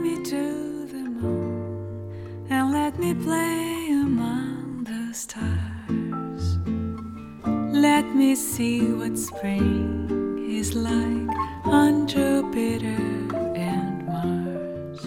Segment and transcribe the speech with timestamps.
[0.00, 6.56] Me to the moon and let me play among the stars.
[7.72, 11.28] Let me see what spring is like
[11.64, 12.96] on Jupiter
[13.56, 15.00] and Mars.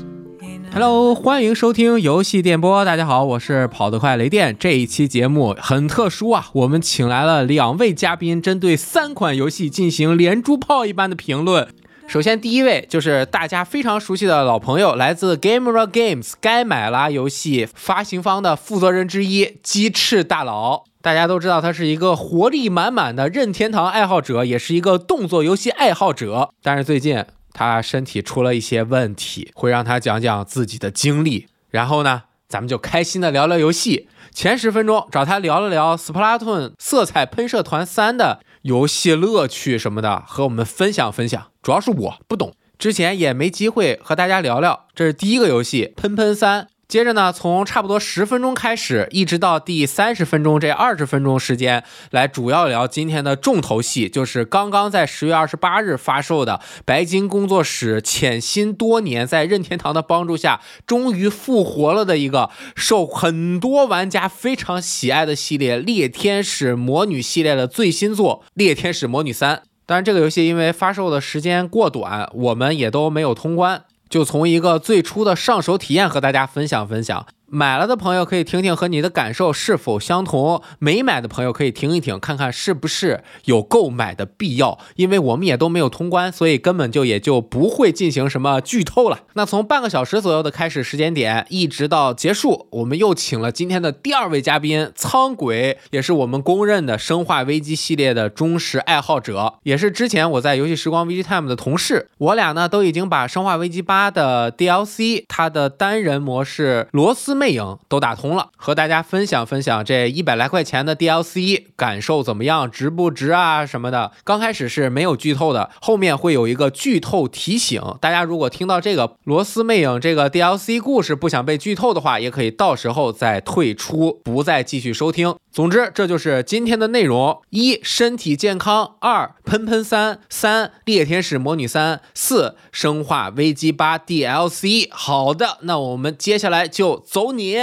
[0.74, 2.84] Hello，欢迎收听游戏电波。
[2.84, 4.54] 大家好，我是跑得快雷电。
[4.60, 11.70] 这一期节目很特殊啊，我们请来了两位嘉宾，针对三款游戏进行连珠炮一般的评论。
[12.12, 20.84] 首先，第一位就是大家非常熟悉的老朋友，来自 Gamera Games 该买啦游戏发行方的负责人之一鸡翅大佬。
[21.02, 26.50] 大家都知道他是一个活力满满的任天堂爱好者，也是一个动作游戏爱好者。
[26.62, 31.48] 但是最近他身体出了一些问题，会让他讲讲自己的经历。
[31.70, 34.10] 然后呢，咱们就开心的聊聊游戏。
[34.34, 41.48] 前十分钟找他聊了聊《斯普拉顿：色彩喷射团三》的游戏乐趣什么的，和我们分享分享。
[41.64, 44.88] 主要是我不懂，之前也没机会和大家聊聊。
[44.94, 46.64] 这是第一个游戏《喷喷三》。
[46.92, 69.56] 接着呢，从差不多十分钟开始，一直到第三十分钟这二十分钟时间，来主要聊今天的重头戏，就是刚刚在十月二十八日发售的白金工作室潜心多年，在任天堂的帮助下，终于复活了的一个受很多玩家非常喜爱的系列——猎天使魔女系列的最新作《猎天使魔女三》。
[69.86, 73.86] 当然，这个游戏因为发售的时间过短，我们也都没有通关。
[74.12, 77.26] 就从一个最初的上手体验和大家分享分享。
[77.54, 84.80] 买了的朋友可以听听和你的感受是否相同，没买的朋友可以听一听，看看是不是有购买的必要。
[84.96, 89.24] 因为我们也都没有通关，所以根本就也就不会进行什么剧透了。
[89.36, 102.08] 那从半个小时左右的开始时间点，一直到结束，我们又请了今天的第二位嘉宾苍鬼，也是我们公认的《生化危机》系列的忠实爱好者，也是之前我在游戏时光 VG Time 的同事。
[102.18, 114.12] 我俩呢都已经把《生化危机八》的 DLC 它的单人模式罗斯魅影都打通了，和大家分享分享这一百来块钱的 DLC 感受怎么样，值不值啊什么的。
[114.24, 117.82] 刚开始是没有剧透的，后面会有一个剧透提醒。
[118.00, 125.36] 大家如果听到这个罗斯魅影这个 DLC 故事不想被剧透的话，也可以到时候再退出，不再继续收听。
[125.52, 134.88] 总之，这就是今天的内容：一、身体健康；二、喷喷三；三、猎天使魔女三；四、生化危机八 DLC。
[134.92, 137.58] 好的，那我们接下来就走你。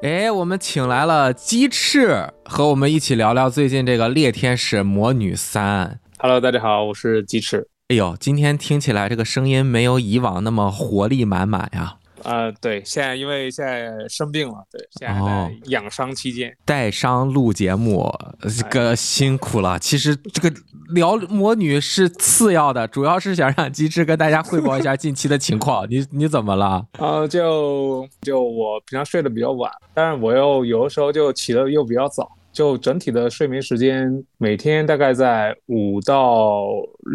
[0.00, 6.00] 哎，我们请来了鸡翅，和我们一起聊聊最近这个《猎天使魔女三》。
[6.18, 7.66] Hello，大家好，我是鸡翅。
[7.88, 11.97] 哎呦，今天听起来这个声音没有以往那么活力满满呀。
[12.24, 16.56] 呃，对，现在因为现在生病了，对，现在还哦在养伤期间。
[16.64, 18.00] 带伤录节目，
[18.40, 19.78] 呃这个辛苦了。
[19.78, 20.54] 其实这个
[20.90, 25.86] 聊魔女是次要的，主要是想让机智跟大家汇报一下近期的情况。
[25.88, 26.84] 你你怎么了？
[26.98, 36.64] 呃，就就我平常睡得比较晚，但是我又有的时候就起得又比较早，就整体的睡眠时间每天大概在五到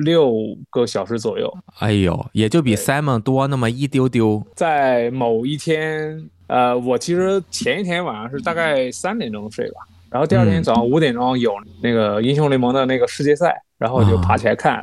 [0.05, 0.33] 六
[0.69, 1.53] 个小时左右。
[1.79, 4.41] 哎呦，也就比 Simon 多那么一丢丢。
[4.55, 14.81] 在某一天，呃，我其实前一天晚上是大概三点钟睡吧，然后第二天嗯早上五点钟有那个英雄联盟的那个世界赛，然后我就爬起来看，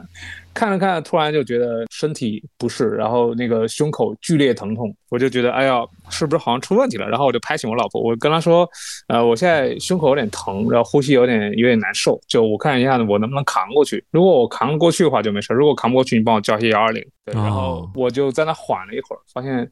[0.60, 7.08] 看着看着突然就觉得身体不适，然后那个胸口剧烈疼痛，我就觉得哎呀，是不是好像出问题了？
[7.08, 8.68] 然后我就拍醒我老婆，我跟她说，
[9.08, 14.04] 呃，我现在胸口有点疼，然后呼吸有点有点难受，就我看一下我能不能扛过去。
[14.10, 17.02] 如果我扛得过去的话就没事，如果扛不过去，你帮我叫一下幺二零。
[17.24, 19.66] 对，然后哦我就在那缓了一会儿，发现，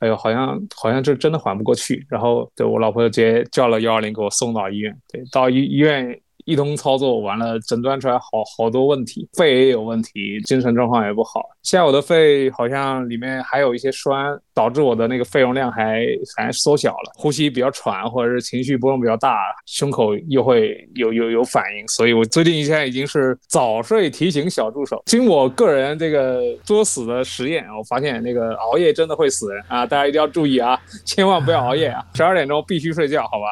[0.00, 2.04] 哎呦，好像好像这真的缓不过去。
[2.08, 4.92] 然后，对我老婆就直接叫了幺二零给我送到医院。
[5.12, 11.42] 对，到医医院一通操作完了，诊断出来好好多问题，肺也有问题，精神状况也不好。
[11.62, 16.04] 现在我的肺好像里面还有一些栓，导致我的那个肺容量还
[16.36, 21.86] 还缩小了，呼吸比较喘，或者是情绪波动比较大，胸口又会有有有反应。
[21.88, 25.02] 所以我最近现在已经是早睡提醒小助手。
[25.06, 29.86] 经我个人这个作死的实验，我发现那个熬夜真的会死人啊！
[29.86, 32.04] 大家一定要注意啊，千万不要熬夜啊！
[32.14, 33.46] 十二点钟必须睡觉，好吧？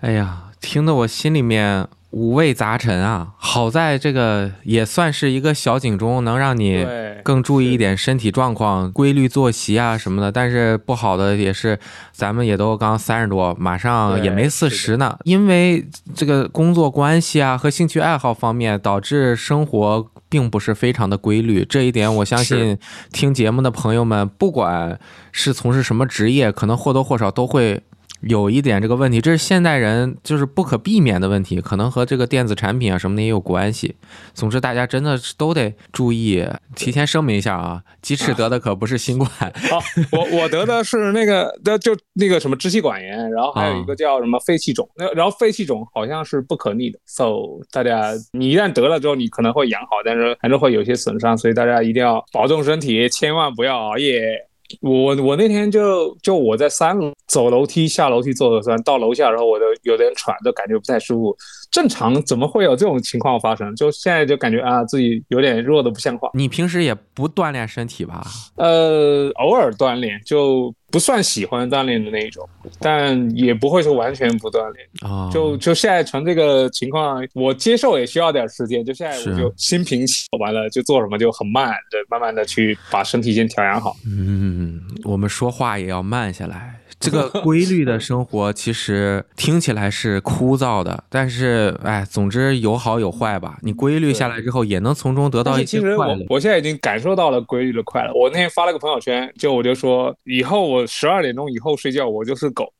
[0.00, 3.28] 哎呀，听得我心里面五味杂陈啊！
[3.36, 6.84] 好在这个也算是一个小警钟，能让你
[7.22, 10.32] 更注意一点身体状况、规律作息啊什么的。
[10.32, 11.78] 但是不好的也是，
[12.10, 15.16] 咱们也都刚三十多，马上也没四十呢。
[15.22, 15.86] 因为
[16.16, 21.64] 这个工作关系啊和兴趣爱好方面，导致生活并不是非常的规律。
[21.64, 22.76] 这一点，我相信
[23.12, 24.98] 听节目的朋友们，不管
[25.30, 27.80] 是从事什么职业，可能或多或少都会
[28.20, 33.96] 有一点这个问题，这是现代人就是不可避免的问题，可能和这个电子产品啊什么的也有关系。
[34.34, 36.44] 总之，大家真的是都得注意。
[36.74, 39.30] 提前声明一下啊，鸡翅得的可不是新冠。
[39.30, 39.80] 好，
[40.12, 44.88] 我我得的是那个，那就那个什么支气管炎，然后还有一个叫什么肺气肿。
[44.96, 54.45] 那然后肺气肿好像是不可逆的，so 大家你一旦得了之后，你可能会养好，但是还是会有些损伤，所以大家一定要保重身体，千万不要熬夜。
[54.80, 61.36] 我我那天就就我在三楼走楼梯下楼梯做核酸，到楼下然后我就有点喘，就感觉不太舒服。
[61.70, 63.74] 正常怎么会有这种情况发生？
[63.76, 66.30] 就现在就感觉啊自己有点弱的不像话。
[66.34, 68.24] 你平时也不锻炼身体吧？
[68.56, 72.48] 呃，偶尔锻炼，就不算喜欢锻炼的那一种，
[72.80, 75.30] 但也不会说完全不锻炼啊。
[75.32, 78.84] 就就现在成这个情况，我接受也需要点时间。
[78.84, 83.96] 就现在我就心平气完了，就做什么就很慢，对，慢慢的去把身体先调养好。
[84.06, 86.75] 嗯，我们说话也要慢下来。
[86.98, 93.58] 这个 规律的生活其实听起来是枯燥的，但是哎，总之有好有坏吧。
[93.62, 96.24] 你规律下来之后，也能从中得到一些快乐。
[96.28, 98.12] 我现在已经感受到了规律的快乐。
[98.14, 102.72] 我那天发了个朋友圈，就我就说，以后我十二点钟以后睡觉，我就是狗。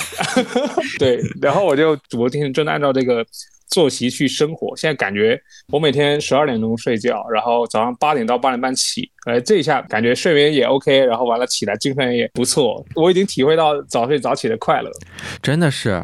[0.98, 3.24] 对，然后我就昨天真的按照这个。
[3.70, 5.40] 作息去生活，现在感觉
[5.72, 14.90] 我每天十二点钟睡觉，然后早上八点到八点半起，哎，这一下感觉睡眠也 OK，然后完了起来精神也不错，我已经体会到早睡早起的快乐，
[15.42, 16.02] 真的是。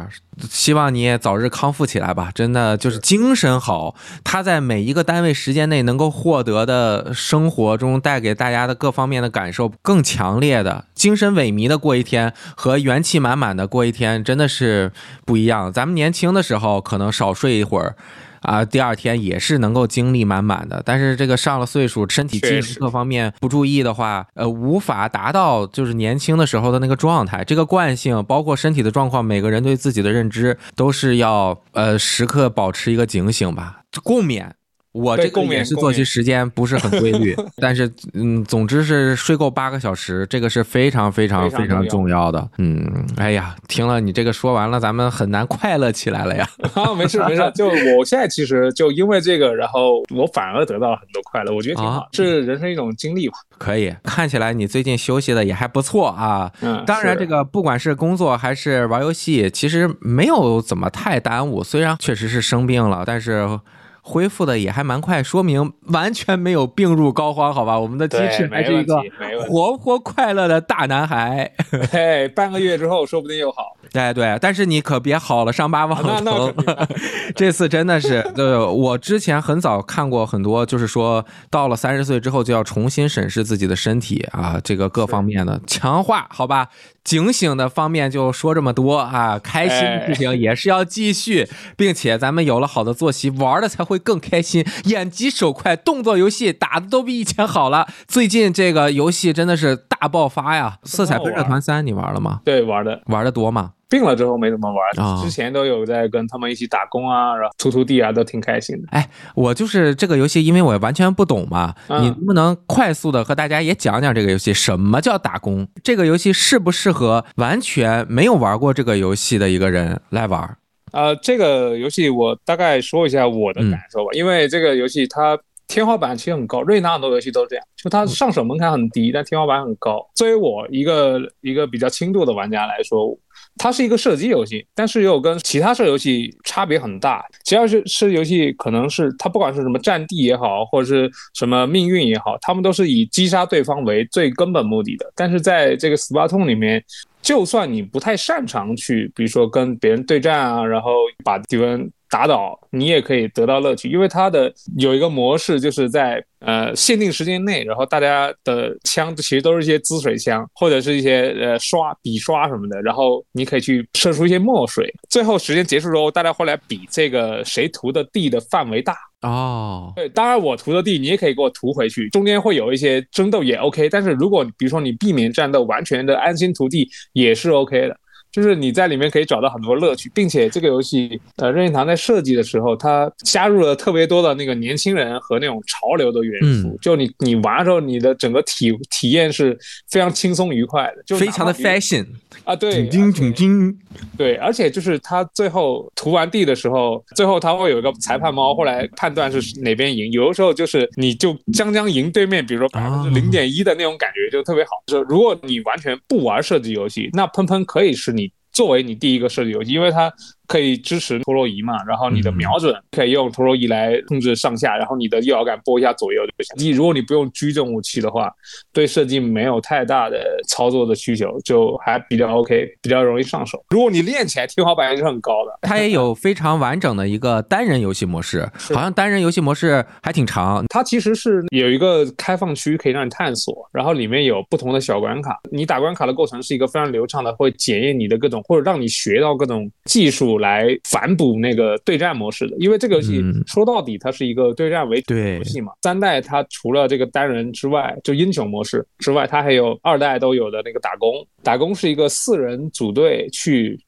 [0.48, 2.30] 希望你也早日康复起来吧！
[2.34, 3.94] 真的就是精神好，
[4.24, 14.90] 他在每一个单位时间内能够获得的生活中带给大家的各方面的感受更强烈的，精神萎靡的过一天和元气满满的过一天真的是
[15.26, 15.70] 不一样。
[15.70, 17.94] 咱们年轻的时候可能少睡一会儿。
[18.40, 27.44] 啊，第二天也是能够精力满满的，但是这个上了岁数，身体机能各方面不注意的话，呃，无法达到就是年轻的时候的那个状态。
[27.44, 34.46] 这个惯性，包括身体的状况，每个人对自己的认知都是要呃时刻保持一个警醒吧，共勉。
[34.92, 42.48] 我这个也是作息时间不是很规律， 但是嗯，总之是睡够八个小时，这个是非常非常非常重要的。
[42.58, 46.44] 嗯，哎呀，听了你这个说完了，咱们很难快乐起来了呀。
[46.74, 53.34] 啊，没事没事，就我现在其实就因为这个，然后我反而得到了很多快乐，我觉得挺好，是人生一种经历吧。
[53.58, 56.50] 可以，看起来你最近休息的也还不错啊。
[56.62, 61.62] 嗯，当然这个不管是工作还是玩游戏，其实没有怎么太耽误。
[61.62, 63.60] 虽然确实是生病了，但是。
[64.02, 67.78] 恢复的也还蛮快，说明完全没有病入膏肓，好吧？
[67.78, 69.02] 我们的鸡翅还是一个
[69.46, 71.50] 活泼快乐的大男孩。
[71.92, 73.76] 嘿，半个月之后说不定又好。
[73.92, 76.54] 对 对，但是你可别好了伤疤忘了疼。
[77.34, 86.68] 这次真的是，对，我之前很早看过很多，就是说到了三十岁之后就要重新审视自己的身体啊，这个各方面的强化，好吧？
[87.02, 97.88] 警醒的方面就说这么多啊，开心的事情也是要继续，并且咱们有了好的作息，玩的才会更开心，眼疾手快，动作游戏打的都比以前好了。
[98.06, 100.78] 最近这个游戏真的是大爆发呀！
[100.84, 102.40] 色彩喷射团三你玩了吗？
[102.44, 103.72] 对，玩的玩的多吗？
[103.90, 108.88] 病了之后没怎么玩，之前都有在跟他们一起打工啊，然后出徒弟啊，都挺开心的。
[108.92, 114.54] 哎，我就是这个游戏，因为我完全不懂嘛，你能不能快速的和大家也讲讲这个游戏？
[114.54, 115.66] 什么叫打工？
[115.82, 120.56] 这个游戏适不适合完全没有玩过这个游戏的一个人来玩？
[120.92, 130.08] 呃，这个游戏我大概说一下我的感受吧，因为这个游戏它天花板其实很高，瑞纳很多游戏都这样，就它上手门槛很低，但天花板很高。
[130.14, 133.18] 作为我一个一个比较轻度的玩家来说。
[133.62, 137.22] 它是一个射击游戏，但是又跟其他射游戏差别很大。
[137.44, 145.12] 只要是射游戏，可能是它不管是什么战地也好，或者是什么命运也好，他们都是以击杀对方为最根本目的的。
[145.14, 146.82] 但是在这个 Spartan 里面，
[147.20, 151.92] 就算你不太擅长去，比如说跟别人对战啊，然后把敌人。
[152.10, 169.92] 打倒你也可以得到乐趣，因为它的有一个模式，就是在呃限定时间内，然后大家的枪其实都是一些滋水枪，或者是一些呃刷笔刷什么的，然后你可以去射出一些墨水，最后时间结束之后，大家会来比这个谁涂的地的范围大哦。
[169.94, 177.96] 对，当然我涂的地你也可以给我涂回去，中间会有一些争斗也 OK，但是如果比如说你避免战斗，完全的安心涂地也是 OK 的。
[178.32, 186.78] 就是你在里面可以找到很多乐趣，并且这个游戏，呃，任天堂在设计的时候，它加入了特别多的那个年轻人和那种潮流的元素。
[186.80, 189.58] 就你你玩的时候，你的整个体体验是
[189.90, 192.06] 非常轻松愉快的，就非常的 fashion
[192.44, 193.78] 啊，对，挺精挺精，
[194.16, 200.12] 对，而且就是他最后涂完地的时候，最后他会有一个裁判猫，后来判断是哪边赢。
[200.12, 204.70] 有的时候就是你就将将赢对面，比如说百分之零点一的那种感觉就特别好。
[204.86, 208.29] 就是如果你完全不玩射击游戏，那喷喷可以是你。
[208.52, 210.12] 作为你第一个设计游戏，因为它
[210.50, 216.56] 可以支持陀螺仪嘛，然后你的瞄准可以用陀螺仪来控制上下，然后你的右摇杆拨一下左右就行。
[216.56, 218.28] 你如果你不用狙这种武器的话，
[218.72, 223.64] 对射击没有太大的操作的需求，就还比较 OK，比较容易上手。
[223.70, 225.56] 如果你练起来，天花板也是很高的。
[225.62, 230.64] 它也有非常完整的一个单人游戏模式，好像单人游戏模式还挺长。
[230.68, 235.38] 它其实是有一个开放区可以让你探索，然后里面有不同的小关卡。
[235.52, 242.56] 你打关卡的过程是一个非常流畅的，会检验你的各种或者让你学到各种技术来反哺那个对战模式的。
[242.58, 245.72] 因为这个游戏嗯说到底它是一个对战为主的游戏嘛。
[245.82, 251.24] 三代它除了这个单人之外，就英雄模式之外，它还有二代都有的那个打工。
[251.42, 253.78] 打工是一个四人组队去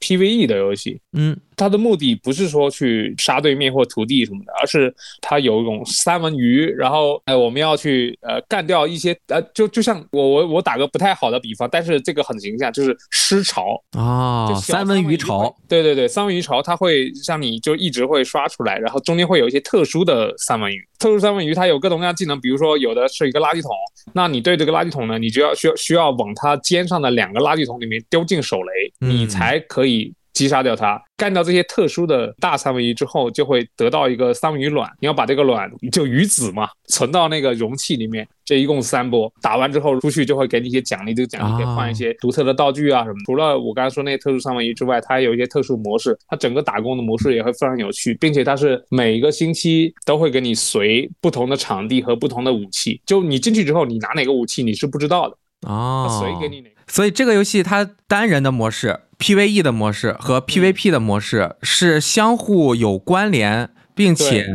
[0.00, 23.70] PVE 的游戏，嗯，它的目的不是说去杀对面或涂地什么的，而是它有一种三文鱼，然后呃我们要去呃干掉一些呃就就像我我我打个不太好的比方，但是这个很形象，就是尸潮，啊哦，三文鱼潮，，对对对，三文鱼潮它会像你就一直会刷出来，然后中间会有一些特殊的三文鱼，特殊三文鱼它有各种各样的技能，比如说有的是一个垃圾桶，
[24.12, 29.12] 那你对这个垃圾桶呢，你就要需要需要往它肩上的两个垃圾桶里面丢进手雷，嗯。
[29.12, 30.12] 你才可以。
[30.32, 34.90] 击杀掉它，干掉这些特殊的大三文鱼之后，就会得到一个三文鱼卵。
[35.00, 38.26] 你要把这个卵就鱼子嘛，存到那个容器里面。
[38.44, 43.14] 这一共三波，打完之后出去就会给你一些奖励，这个奖励可以换一些独特的道具啊什么。
[43.24, 53.00] 除了我刚才说那些特殊三文鱼之外，它还有一些特殊模式，它整个打工的模式也会非常有趣，并且它是每一个星期都会给你随不同的场地和不同的武器。
[53.06, 56.74] 就你进去之后，你拿哪个武器你是不知道的，它哦，随给你哪个。
[56.88, 64.48] 所以这个游戏它单人的模式、PVE 的模式和 PVP 的模式是相互有关联，并且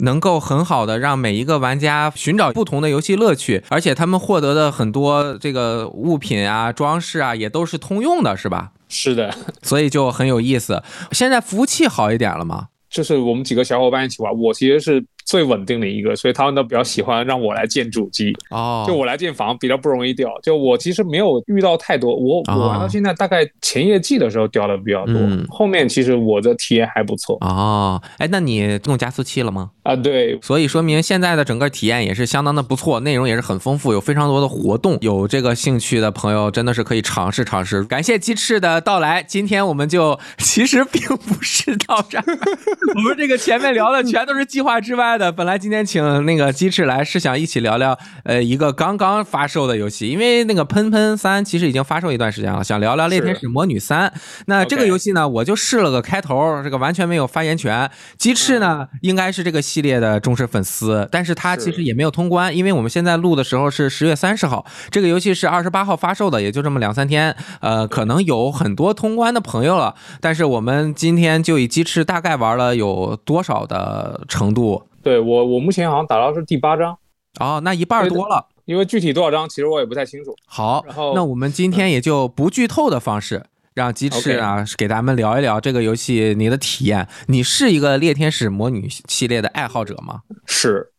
[0.00, 8.72] 能够很好的让每一个玩家寻找不同的游戏乐趣，而且他们获得的很多这个物品啊、装饰啊也都是通用的，是吧？
[8.90, 10.82] 是的，所以就很有意思。
[11.12, 12.68] 现在服务器好一点了吗？
[12.90, 18.32] 就是我们几个小伙伴一起玩，我其实是最稳定的一个，所以他们都比较喜欢让我来建主机。
[18.50, 29.70] 哦，就我来建房比较不容易掉，就我其实没有遇到太多，我哦我玩到现在大概前业绩的时候掉的比较多，嗯后面其实我的体验还不错哦，哎，那你弄加速器了吗？
[29.82, 29.96] 啊。
[30.04, 34.98] 对，所以说明现在的整个体验也是相当的不错，内容也是很丰富，有非常多的活动。
[35.00, 37.82] 有这个兴趣的朋友真的是可以尝试尝试。
[37.84, 42.24] 感谢鸡翅的到来，今天我们就其实并不是到这儿，
[42.96, 45.32] 我们这个前面聊的全都是计划之外的。
[45.32, 54.08] 本来今天请那个鸡翅来是想一起聊聊呃一个刚刚发售的游戏，因为那个喷喷三其实已经发售一段时间了，想聊聊《猎天使魔女三》。
[54.46, 57.90] 那这个游戏呢，我就试了个开头，这个完全没有发言权。
[58.16, 67.34] 鸡翅呢，应该是这个系列的忠实粉丝，但是他其实也没有通关，因为我们现在录的时候是十月三十号，这个游戏是二十八号发售的，也就这么两三天。
[67.60, 74.82] 呃，可能有很多通关的朋友了，但是我们今天就以鸡翅大概玩了有多少的程度？
[75.04, 76.98] 对我我目前好像打到是第八章，
[77.38, 78.48] 哦，那一半儿多了。
[78.64, 80.34] 因为具体多少章其实我也不太清楚。
[80.46, 83.44] 好然，后那我们今天也就不剧透的方式，
[83.74, 87.06] 让鸡翅啊给咱们聊一聊这个游戏你的体验。
[87.26, 90.22] 你是一个猎天使魔女系列的爱好者吗？
[90.46, 90.90] 是。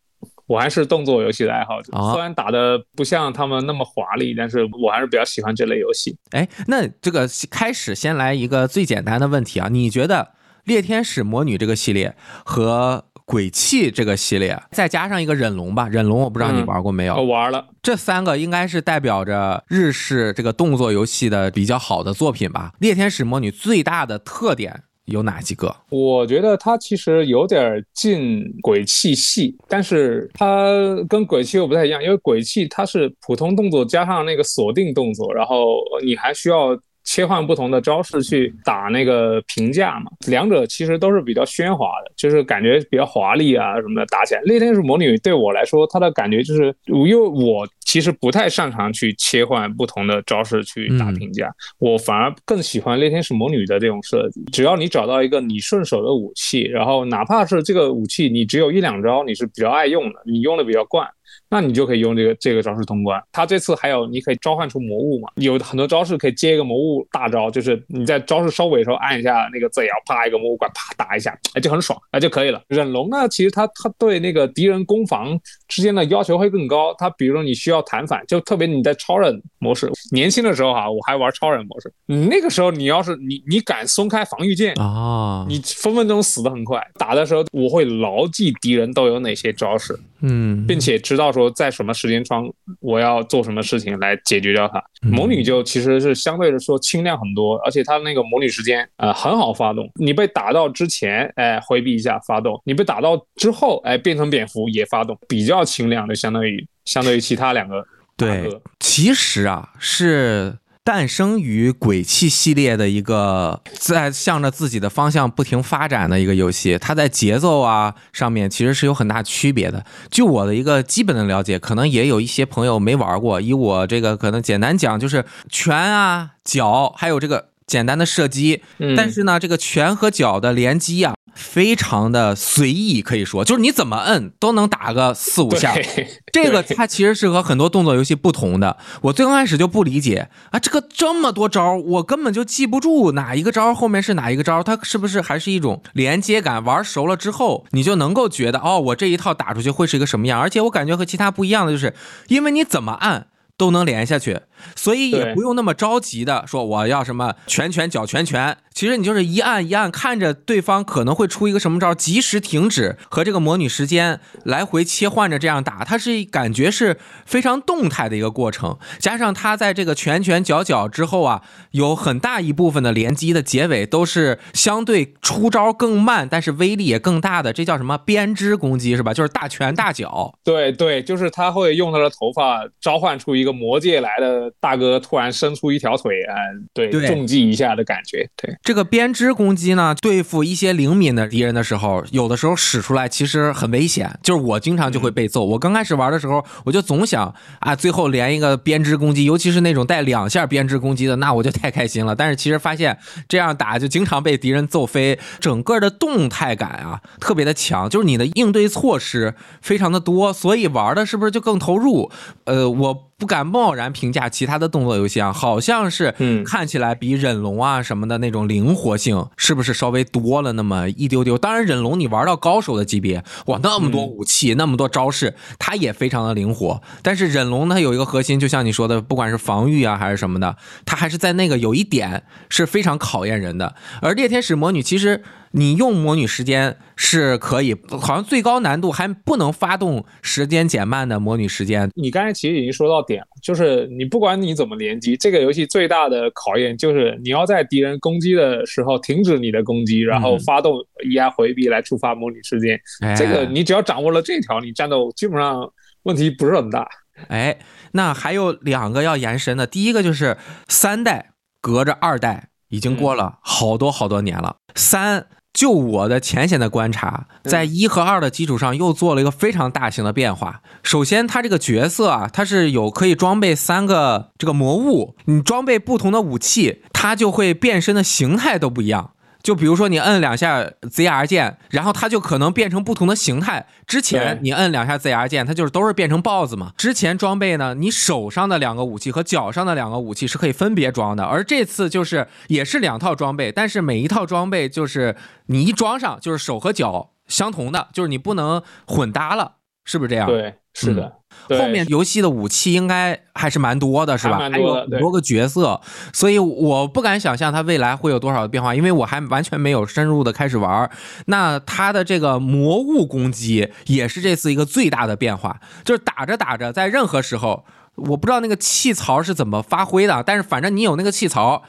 [0.46, 6.16] 我还是动作游戏的爱好者，哦虽然打的不像他们那么华丽，但是我还是比较喜欢这类游戏。
[6.30, 17.16] 哎，那这个开始先来一个最简单的问题啊，你觉得猎天使魔女这个系列和鬼泣这个系列，再加上一个忍龙吧，忍龙我不知道你嗯玩过没有？
[17.16, 22.72] 我玩了，这三个应该是代表着日式这个动作游戏的比较好的作品吧。
[22.78, 25.74] 猎天使魔女最大的特点有哪几个？
[25.90, 30.72] 我觉得它其实有点近鬼泣系，但是它
[31.08, 36.78] 跟鬼泣又不太一样，因为鬼泣它是普通动作加上那个锁定动作，然后你还需要。
[37.06, 44.42] 切换不同的招式去打那个评价嘛，两者其实都是比较喧哗的，就是感觉比较华丽啊什么的打起来。
[44.42, 51.48] 猎天使魔女对我来说，它的感觉就是，因为我其实不太擅长去切换不同的招式去打嗯评价，
[51.78, 54.44] 我反而更喜欢猎天使魔女的这种设计。
[54.52, 61.08] 只要你找到一个你顺手的武器，然后哪怕是这个武器你只有一两招你是比较爱用的，你用的比较惯，
[61.48, 63.22] 那你就可以用这个这个招式通关。
[63.32, 72.62] 它这次还有你可以召唤出魔物嘛，有很多招式可以接一个魔物大招，就是你在招式收尾的时候按一下那个 Z 摇，啪一个魔物怪啪打一下，哎就很爽，哎就可以了。
[72.68, 75.38] 忍龙呢，其实它它对那个敌人攻防
[75.68, 76.94] 之间的要求会更高。
[76.98, 86.84] 它比如说你需要弹反，就特别你在超人模式，年轻的时候哈、我还玩超人模式，你那个时候你要是你你敢松开防御键，啊，你分分钟死的很快。
[86.98, 92.48] 打的时候我会牢记敌人都有哪些招式，嗯，并且知道说在什么时间窗
[92.80, 94.78] 我要做什么事情来解决掉它。
[95.02, 99.90] 嗯魔女就其实是相对来说轻量很多，而且它那个魔女时间呃很好发动。
[99.94, 110.56] 你被打到之前，哎回避一下发动；你被打到之后，哎变成蝙蝠也发动，比较轻量，的相当于相对于其他两个对。，其实啊是。
[110.86, 119.84] 诞生于鬼泣系列的一个在向着自己的方向不停发展的一个游戏，它在节奏啊上面其实是有很大区别的。
[120.12, 123.40] 就我的一个基本的了解，可能也有一些朋友没玩过。
[123.40, 128.62] 以我这个可能简单讲，就是拳啊、脚，还有这个简单的射击。
[128.78, 135.74] 嗯，但是呢，这个拳和脚的连击啊，非常的随意，可以说就是你怎么摁都能打个四五下。
[136.32, 138.76] 这个它其实是和很多动作游戏不同的。
[139.02, 146.62] 我最刚开始就不理解啊，这个这么多招，我根本就记不住哪一个招后面是哪一个招，它是不是还是一种连接感？
[146.62, 150.40] 玩熟了之后，你就能够觉得哦，我这一套打出去会是一个什么样。
[150.40, 151.94] 而且我感觉和其他不一样的就是，
[152.28, 153.26] 因为你怎么按。
[153.56, 154.40] 都能连下去，
[154.74, 158.56] 所以也不用那么着急的说我要什么拳拳脚拳拳。
[158.76, 168.76] 其实你就是一按一按，看着对方可能会出一个什么招，及时停止和这个魔女时间来回切换着这样打，它是感觉是非常动态的一个过程。
[168.98, 171.40] 加上他在这个拳拳脚脚之后啊，
[171.70, 179.14] 有很大一部分的连击的结尾都是相对出招更慢，但是威力也更大的，这叫什么编织攻击是吧？
[179.14, 180.38] 就是大拳大脚。
[180.44, 186.36] 对对，就是他会用他的头发召唤出一个魔界来的大哥，突然伸出一条腿，啊、
[186.74, 188.54] 对，对重击一下的感觉，对。
[188.66, 194.18] 这个编织攻击呢，对付一些灵敏的敌人的时候，有的时候使出来其实很危险。
[194.24, 195.44] 就是我经常就会被揍。
[195.44, 202.16] 我刚开始玩的时候，我就总想啊，最后连一个编织攻击，尤其是那种带两下编织攻击的，那我就太开心了。
[202.16, 212.10] 但是其实发现这样打就经常被敌人揍飞，整个的动态感啊特别的强，就是你的应对措施非常的多，所以玩的是不是就更投入？
[212.46, 213.06] 呃，我。
[213.18, 221.36] 不敢贸然评价其他的动作游戏啊，好像是看起来比忍龙啊什么的那种灵活性是不是稍微多了那么一丢丢？
[221.36, 226.80] 当然，忍龙你玩到高手的级别，哇，那么多武器，那么多招式，它也非常的灵活。
[227.02, 233.74] 但是忍龙它有一个核心，就像你说的，不管是防御啊还是什么的，它还是在那个有一点是非常考验人的。
[234.00, 235.22] 而猎天使魔女其实。
[235.52, 241.90] 你用魔女时间是可以，好像最高难度还不能发动时间减慢的魔女时间。
[241.94, 252.78] 你刚才其实已经说到点了，就是你不管你怎么连击，这个游戏最大的考验就是你要在敌人攻击的时候停止你的攻击，然后发动一压回避来触发魔女时间。
[253.00, 256.86] 哎这个你只要掌握了这条，你战斗基本上问题不是很大。
[257.28, 257.58] 哎，
[257.92, 260.36] 那还有两个要延伸的，第一个就是
[260.68, 261.30] 三代
[261.62, 265.26] 隔着二代已经过了好多好多年了，三。
[265.56, 270.60] 就我的浅显的观察，在一和二的基础上又做了一个非常大型的变化。
[270.82, 279.12] 首先，他这个角色啊，他是有可以装备三个这个魔物，你装备不同的武器，它就会变身的形态都不一样。
[279.46, 283.64] 就比如说你摁两下 ZR 键，然后它就可能变成不同的形态。
[283.86, 286.72] 之前你摁两下 ZR 键，它就是都是变成豹子嘛。
[286.76, 295.14] 之前装备呢，你手上的两个武器和脚上的两个武器是可以分别装的，而这次就是也是两套装备，但是每一套装备就是
[295.46, 299.55] 你一装上就是手和脚相同的，就是你不能混搭了，
[299.86, 300.28] 是不是这样？
[300.28, 301.10] 对，是的。
[301.48, 304.36] 对后面游戏的武器应该还是蛮多的，是吧？
[304.38, 305.80] 还蛮多的还有很多个角色，
[306.12, 310.90] 所以我不敢想象它未来会有多少的变化，因为我还完全没有深入的开始玩。
[311.26, 321.62] 那它的这个魔物攻击也是这次一个最大的变化，就是打着打着，在任何时候，我不知道那个气槽是怎么发挥的，但是反正你有那个气槽，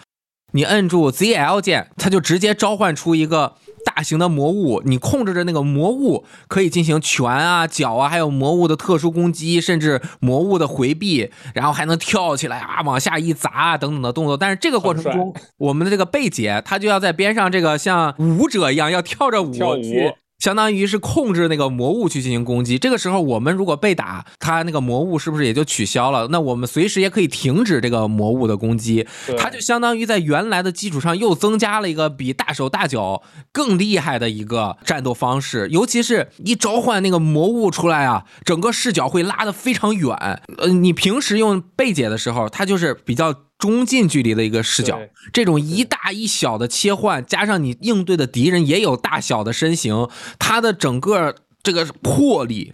[0.54, 3.54] 你摁住 ZL 键，它就直接召唤出一个。
[3.98, 14.38] 大型的魔物，你控制着那个魔物，可以进行拳啊、脚啊，还有魔物的特殊攻击，甚至魔物的回避，然后还能跳起来啊，往下一砸啊等等的动作。
[14.38, 20.14] 但是这个过程中，我们的这个贝姐她就要在边上这个像舞者一样，要跳着舞跳舞去。
[20.40, 22.78] 相当于是控制那个魔物去进行攻击。
[22.78, 26.28] 这个时候，我们如果被打，它那个魔物是不是也就取消了？
[26.30, 29.08] 那我们随时也可以停止这个魔物的攻击。
[29.38, 35.68] 它就相当于在原来的基础上又增加了一个比大手大脚更厉害的一个战斗方式。
[35.72, 40.16] 尤其是一召唤那个魔物出来啊，整个视角会拉得非常远。
[40.58, 43.34] 呃，你平时用贝姐的时候，它就是比较。
[43.58, 45.00] 中近距离的一个视角，
[45.34, 52.74] 这种一大一小的切换，加上你应对的敌人也有大小的身形，它的整个这个魄力，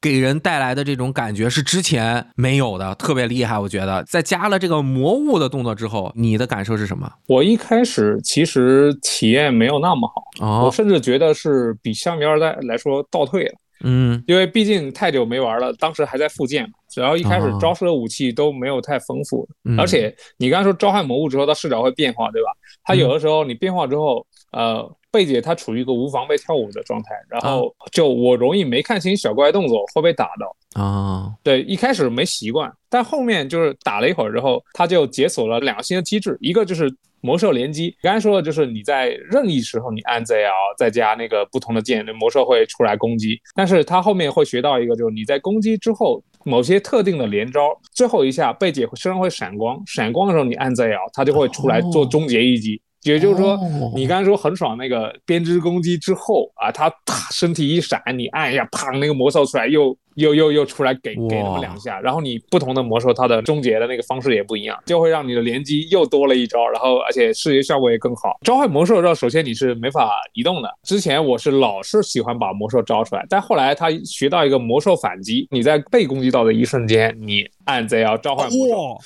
[0.00, 3.58] 给人带来的这种感觉是之前没有的，特别厉害。
[3.58, 7.10] 我觉得，在加了这个魔物的动作之后，你的感受是什么？
[7.28, 13.54] 我一开始其实体验没有那么好，哦、我甚至觉得是比香米二代来说倒退了。
[13.84, 14.22] 嗯。
[14.26, 17.58] 因为毕竟太久没玩了，当时还在复建嘛，然后一开始哦。
[17.60, 19.78] 招式的武器都没有太丰富，嗯。
[19.78, 22.50] 而且你刚才说召唤魔物之后，它视角会变化，对吧？
[22.82, 30.80] 它有的时候你变化之后，呃，贝姐她处于一个无防备跳舞的状态，然后就我容易没看清小怪动作会被打到。
[30.80, 37.96] 啊对，一开始没习惯，但后面就是打了一会儿之后，他就解锁了两个新的机制，一个就是魔兽联机。
[38.02, 43.40] 刚才说的就是你在任意时候你按 ZL 再加那个不同的键，那魔兽会出来攻击。
[43.54, 52.80] 但是它后面会学到一个，就是你在攻击之后，某些特定的连招，最后一下贝姐身上会闪光，闪光的时候你按 ZL，它就会出来做终结一击。
[53.04, 68.36] 也就是说哦，你刚才说很爽那个编织攻击之后啊，他啪身体一闪，你按一下，啪，那个魔兽出来又又又又出来给给那么两下，然后你不同的魔兽它的终结的那个方式也不一样，就会让你的连击又多了一招，然后而且视觉效果也更好。
[68.42, 78.98] 召唤魔兽的时候，首先你是没法移动的，之前我是老是喜欢把魔兽招出来，但后来他学到一个魔兽反击，你在被攻击到的一瞬间，你按 ZL 召唤魔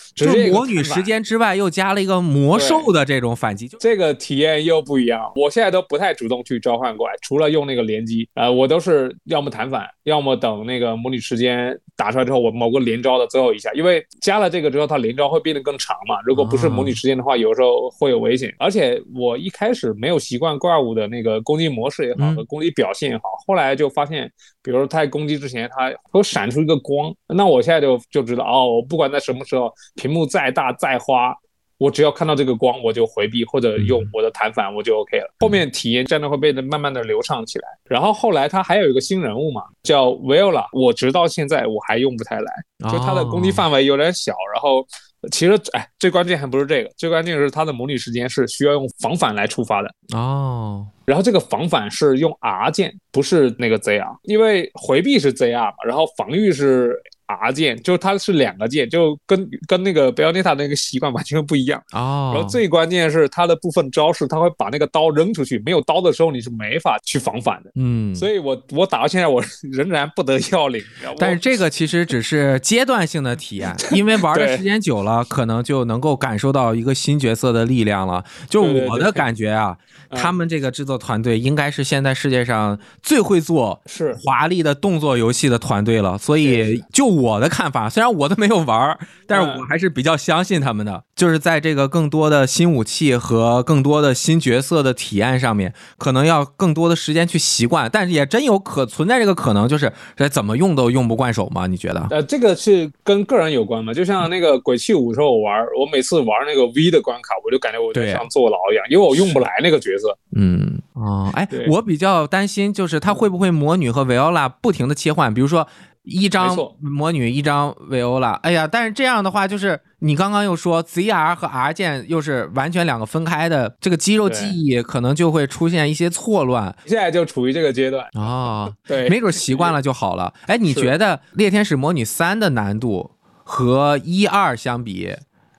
[0.53, 5.31] 魔女时间之外又加了一个魔兽的这种反击，就这个体验又不一样。
[5.37, 16.21] 我现在都不太主动去召唤怪，除了用那个连击，呃，我都是要么弹反，要么等那个魔女时间打出来之后，我某个连招的最后一下，因为加了这个之后，它连招会变得更长嘛。
[16.25, 18.55] 如果不是模拟时间的话，有时候会有危险。
[18.59, 24.31] 而且我一开始没有习惯怪物的那个攻击模式也好嗯和攻击表现也好，后来就发现，
[24.63, 31.35] 比如说它在攻击之前，它会闪出一个光，那我现在就就知道哦，我不管在什么时候，屏幕再大再花。
[31.79, 35.33] 我只要看到这个光，我就回避或者用我的弹反，我就 OK 了。
[35.38, 37.69] 后面体验真的会变得慢慢的流畅起来。
[37.85, 42.53] 然后后来他还有一个新人物嘛，叫 Viola，我直到现在我还用不太来，
[42.91, 44.35] 就他的攻击范围有点小。
[44.53, 44.85] 然后
[45.31, 49.91] 其实哎，最关键还不是这个，最关键是他的模拟时间是需要用防反来触发的。
[50.14, 56.97] 哦，然后这个防反是用 R 键，不是那个 ZR，因为回避是 ZR 嘛，然后防御是
[57.29, 61.79] R 键，就是它是两个键，就跟跟那个贝奥涅塔那个习惯完全不一样。
[61.93, 67.71] 哦，然后最关键是它的部分招式，它会把那个刀扔出去，没有刀的时候你是没法去防反的。
[67.75, 70.83] 嗯，所以我我打到现在我仍然不得要领。
[71.19, 78.25] 但是这个其实只是阶段性的体验，因为玩的时间久了，可能就能够感受到一个新角色的力量了。
[78.49, 79.77] 就我的感觉啊，
[80.11, 86.17] 嗯他们这个制作团队应该是现在世界上最会做是华丽的动作游戏的团队了。
[86.17, 91.05] 所以就我的看法，虽然我都没有玩儿，但是嗯我还是比较相信他们的。
[91.17, 101.67] 就是在这个更多的新武器和更多的新角色的体验上面，可能要更多的时间去习惯，但是也真有可存在这个可能，就是这怎么用都用不惯手吗？
[101.67, 102.07] 你觉得？
[102.11, 103.93] 呃，这个是跟个人有关嘛？
[103.93, 110.17] 就像那个鬼泣五的时候，我玩，我每次玩那个 V 的关卡，我就感觉我就像坐牢一样，因为我用不来那个角色。
[110.37, 115.67] 嗯，哦，哎，我比较担心就是它会不会魔女和维奥拉不停的切换，比如说
[116.09, 118.33] 一张魔女，一张维欧拉。
[118.42, 128.07] 哎呀，但是这样的话，就是你刚刚又说 ZR 和 R 键又是完全两个分开的，这个肌肉记忆可能就会出现一些错乱现在就处于这个阶段。
[128.14, 130.33] 哦，对，没准习惯了就好了。
[130.47, 133.11] 哎，你觉得《猎天使魔女三》的难度
[133.44, 135.14] 和一二相比，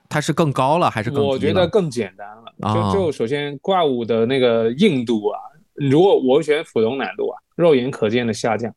[0.08, 1.24] 它是更高了还是更？
[1.24, 2.68] 我觉得更简单了。
[2.68, 5.38] 啊就就首先怪物的那个硬度啊，
[5.74, 8.74] 如果我选普通难度啊，肉眼可见的下降。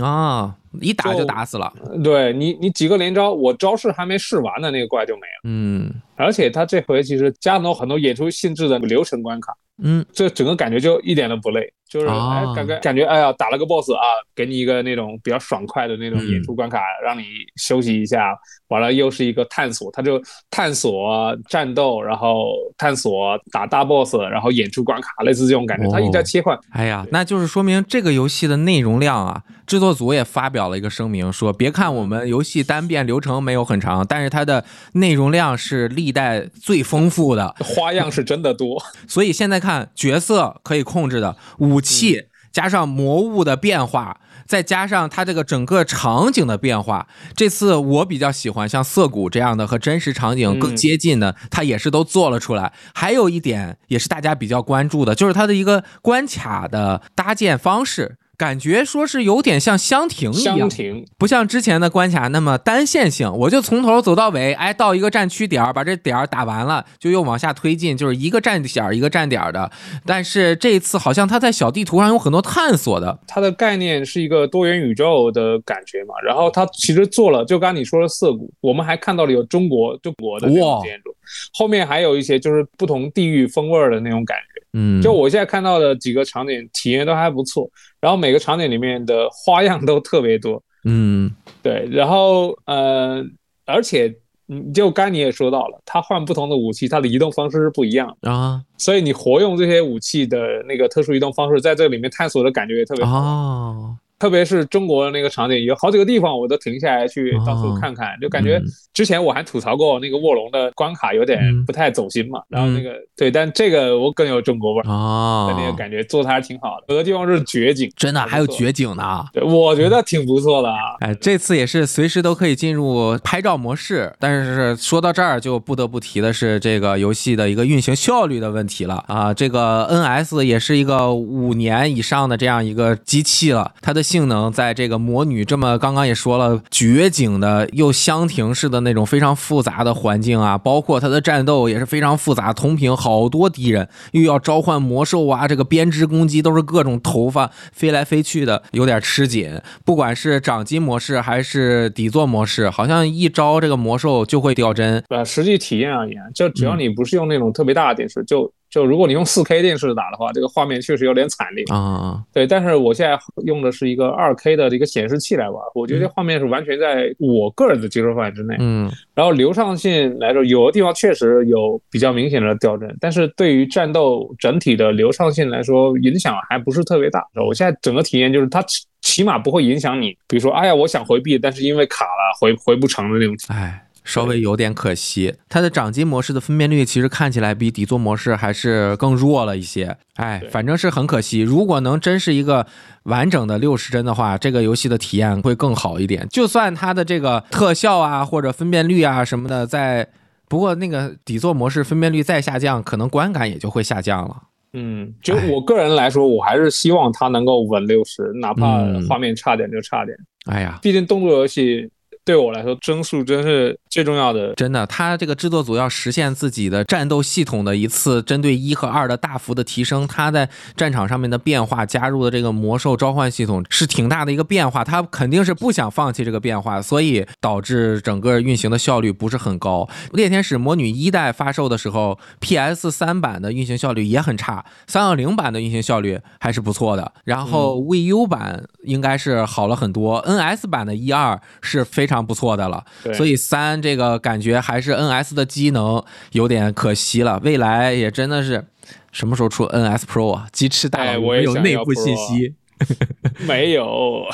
[0.00, 1.72] 啊，一打就就打死了。
[2.02, 5.40] 对你，你几个连招，我招式还没试完呢那个怪就没了。
[5.44, 12.06] 嗯而且他这回其实加了很多演出性质的流程关卡，嗯，这整个感觉就一点都不累，就是
[12.54, 14.02] 感觉感觉哎呀打了个 boss 啊，
[14.34, 17.24] 给你一个那种比较爽快的那种演出关卡，让你
[17.56, 18.36] 休息一下，
[18.68, 20.20] 完了又是一个探索，它就
[20.50, 26.58] 探索啊战斗，然后探索打大 boss，然后演出关卡，类似这种感觉，它一直在切换。
[26.70, 37.54] 哎呀，那就是说明这个游戏的内容量啊，制作组也发表了一个声明，说别看我们游戏单遍流程没有很长，但是它的内容量是历代最丰富的。
[37.60, 41.36] 花样是真的多， 所以现在看角色可以控制的
[41.76, 52.72] 武器，加上魔物的变化，再加上它这个整个场景的变化，这次我比较喜欢像涩谷这样的和真实场景更接近的，它也是都做了出来。
[52.94, 58.16] 还有一点也是大家比较关注的，就是它的一个关卡的搭建方式。
[58.36, 60.68] 感觉说是有点像箱庭一样
[61.16, 69.70] 不像之前的关卡那么单线性，我就从头走到尾，哎，到一个战区点儿，把这点儿打完了，就又往下推进，就是一个站点儿一个站点儿的。
[70.04, 81.14] 但是这一次好像它在小地图上有很多探索的，它的概念是一个多元宇宙的感觉嘛，然后它其实做了，就刚刚你说的涩谷，我们还看到了有中国中国的那种建筑，
[81.54, 84.55] 后面还有一些就是不同地域风味儿的那种感觉。
[84.78, 87.66] 嗯，就我现在看到的几个场景体验都还不错，
[87.98, 91.34] 然后每个场景里面的花样都特别多，嗯。
[91.62, 93.24] 对，然后呃，
[93.64, 94.14] 而且
[94.48, 98.62] 嗯，就刚你也说到了，它换不同的武器，它的移动方式是不一样的，啊。
[98.78, 103.18] 所以你活用这些武器的那个特殊移动方式，在这里面探索的感觉也特别好。
[103.18, 116.84] 哦，特别是中国的那个场景，有好几个地方我都停下来去到处看看，就感觉嗯之前我还吐槽过那个卧龙的关卡有点嗯不太走心嘛，然后那个对，但这个我更有中国味儿，哦，那个感觉做的还是挺好的。
[116.88, 119.24] 有的地方是绝景，真的还有绝景呢。
[119.34, 120.96] 对，我觉得挺不错的啊。
[121.00, 129.34] 哎，这次也是随时都可以进入拍照模式，但是说到这儿就不得不提的是这个游戏的一个运行效率的问题了啊。
[129.34, 149.60] 这个 NS 也是一个五年以上的这样一个机器了，它的性能在这个魔女这么刚刚也说了绝景的又箱庭式的那种非常复杂的环境啊，包括它的战斗也是非常复杂，同屏好多敌人，又要召唤魔兽啊，这个编织攻击都是各种头发飞来飞去的，有点吃紧。
[149.84, 155.02] 不管是掌机模式还是底座模式，好像一招这个魔兽就会掉帧。
[155.08, 161.64] 呃，实际体验而言，就只嗯要你不是用那种特别大的电视，就就如果你用 4K 电视打的话，这个画面确实有点惨烈。
[161.72, 168.54] 啊、对，但是我现在用的是一个 2K 的一个显示器来玩，我觉得这画面是完全在我个人的接受范围之内。
[168.58, 177.26] 嗯然后流畅性来说，有的地方确实有比较明显的掉帧，但是对于战斗整体的流畅性来说，影响还不是特别大。
[177.46, 183.34] 我现在整个体验就是它起起码不会影响你，比如说，哎呀，我想回避，但是因为卡了回回不成的那种。
[183.48, 183.82] 哎。
[184.06, 189.96] 稍微有点可惜，它的掌机模式的分辨率其实看起来比底座模式还是更弱了一些。
[190.14, 191.40] 哎，反正是很可惜。
[191.40, 192.66] 如果能真是一个
[193.02, 196.26] 完整的六十帧的话，这个游戏的体验会更好一点。
[196.30, 200.08] 就算它的这个特效啊或者分辨率啊什么的在，
[200.48, 204.36] 不过那个底座模式分辨率再下降，可能观感也就会下降了。
[204.72, 210.16] 嗯，就我个人来说，我还是希望它能够稳六十，哪怕嗯画面差点就差点。
[210.46, 211.90] 哎呀，毕竟动作游戏
[212.26, 214.52] 对我来说，帧数真是最重要的。
[214.54, 229.88] 真的，他这个制作组要实现自己的战斗系统的一次针对一和二的大幅的提升，他在战场上面的变化加入的这个魔兽召唤系统是挺大的一个变化，他肯定是不想放弃这个变化，所以导致整个运行的效率不是很高。
[230.12, 242.84] 猎天使魔女一代发售的时候，PS 三版的运行效率也很差，三二零版的运行效率还是不错的，然后 VU 版应该是好了很多，NS 版的一二是非常不错的了。
[243.14, 246.02] 所以三这个感觉还是 NS 的机能
[246.32, 248.64] 有点可惜了，未来也真的是
[249.12, 250.46] 什么时候出 NS Pro 啊？
[250.52, 252.54] 鸡翅大佬我没有内部信息？
[253.48, 254.24] 没有，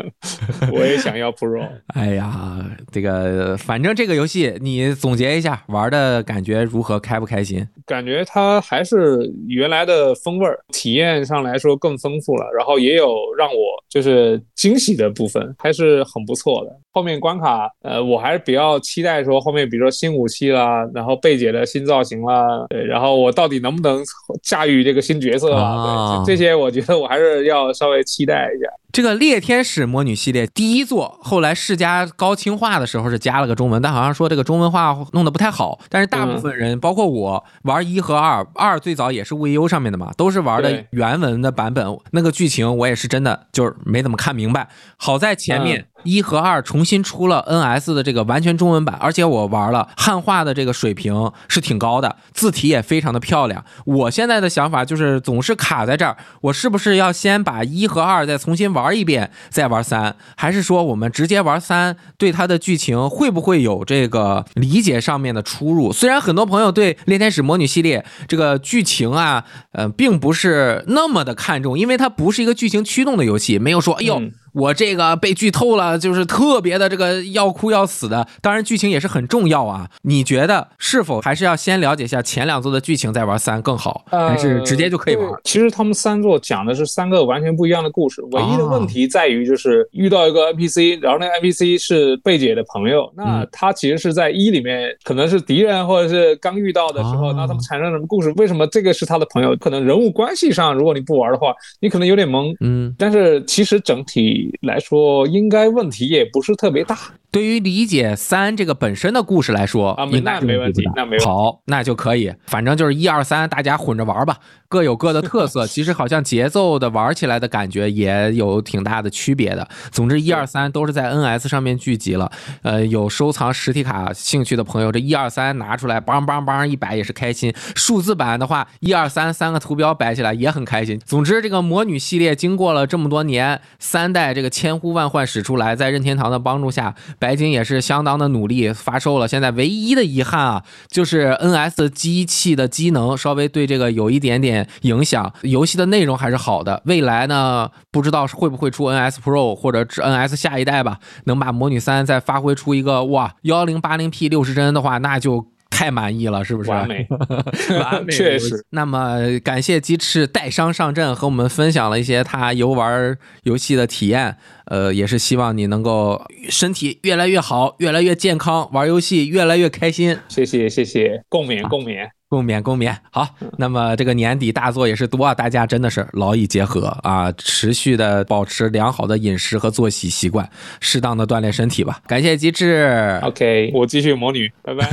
[0.72, 1.66] 我也想要 Pro。
[1.94, 6.98] 哎呀，这个反正这个游戏你总结一下，玩的感觉如何？
[6.98, 7.66] 开不开心？
[7.86, 13.56] 感觉它还是原来的风味儿，体验上来说更丰富了，然后也有让我
[13.88, 16.76] 就是惊喜的部分，还是很不错的。
[16.92, 24.02] 后面关卡，呃，我还是比较期待说后面，比如说新武器啦，然后贝姐的新造型啦，对，然后我到底能不能
[24.42, 28.68] 驾驭这个新角色啦，啊这些我觉得我还是要稍微期待一下。
[28.90, 35.78] 这个猎天使魔女系列第一作，后来世嘉高清化的时候是加了个中文，但好像说这个中文化弄得不太好。
[35.90, 41.86] 但是大部分人，包括我玩一和二，二最早也是 VU 上面的嘛，都是玩的原文的版本。
[42.12, 44.68] 那个剧情我也是真的就是没怎么看明白。
[44.96, 53.62] 好在前面一和二重新出了 NS 的这个完全中文版，而且我玩了汉化的这个水平是挺高的，字体也非常的漂亮。
[53.84, 65.92] 我现在的想法就是总是卡在这儿，我是不是要先把一和二再重新玩一遍，再玩三，还是说我们直接玩三，对它的剧情会不会有这个理解上面的出入？
[65.92, 74.22] 虽然很多朋友对《猎天使魔女》系列这个剧情啊，呃，并不是那么的看重，因为它不是一个剧情驱动的游戏，没有说哎呦。
[74.52, 78.26] 我这个被剧透了，就是特别的这个要哭要死的。
[78.40, 79.88] 当然，剧情也是很重要啊。
[80.02, 85.40] 你觉得是否还是要先了解一下前两座的剧情，再玩三更好，还是直接就可以玩呃？
[85.44, 98.32] 其实他们三座讲的是三个完全不一样的故事，唯一的哦问题在于就是遇到一个 NPC，然后那个 NPC 是贝姐的朋友，那嗯他其实是在一里面可能是敌人或者是刚遇到的时候，哦那他们产生什么故事？
[98.36, 99.56] 为什么这个是他的朋友？
[99.56, 102.54] 可能人物关系上，如果你不玩的话，你可能有点懵。
[102.60, 106.96] 嗯，但是其实整体来说，应该问题也不是特别大。
[107.30, 114.38] 对于理解三这个本身的故事来说，啊那没问题那没问题好，那就可以，反正就是一二三，大家混着玩吧，
[114.68, 115.66] 各有各的特色。
[115.68, 119.68] 其实好像节奏的玩起来的感觉也有挺大的区别的。
[119.90, 122.30] 总之，一二三都是在 NS 上面聚集了。
[122.62, 127.52] 呃，有收藏实体卡兴趣的朋友，这一二三拿出来，梆梆梆一摆也是开心。
[127.76, 130.98] 数字版的话，一二三三个图标摆起来也很开心。
[131.04, 136.94] 总之，这个魔女系列经过了这么多年，三代这个千呼万唤使出来，在任天堂的帮助下，
[137.28, 139.28] 白金也是相当的努力发售了。
[139.28, 146.80] 现在唯一的遗憾啊，就是 NS 机器的机能稍微对这个有一点点影响，游戏的内容还是好的。
[146.86, 155.48] 未来呢，不知道会不会出 NS Pro 或者 NS 下一代吧，能把魔女三再发挥出一个哇幺零八零 P 六十帧的话，那就。
[155.78, 156.70] 太满意了，是不是？
[156.70, 157.06] 完美，
[157.78, 158.66] 完美，确实。
[158.70, 164.36] 那么感谢鸡翅带伤上阵，和我们分享了一些他游玩游戏的体验。
[164.66, 170.18] 呃，也是希望你能够身体越来越好，越来越健康，玩游戏越来越开心。
[170.26, 172.17] 谢谢谢谢，共勉共勉。
[172.28, 172.94] 共勉共勉。
[173.10, 180.48] 好，那么这个年底大作也是多啊，大家真的是劳逸结合啊，持续的保持良好的饮食和作息习惯，
[180.80, 182.00] 适当的锻炼身体吧。
[182.06, 184.86] 感谢机智 OK，我继续魔女，拜拜。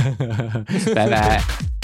[0.94, 1.75] 拜拜。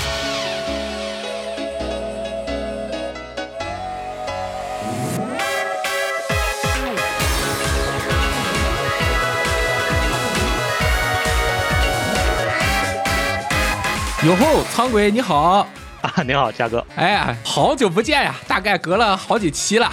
[14.25, 15.67] 哟吼，苍鬼你好！
[16.01, 16.85] 啊，你好，嘉哥。
[16.95, 19.91] 哎呀，好久不见呀，大概隔了好几期了，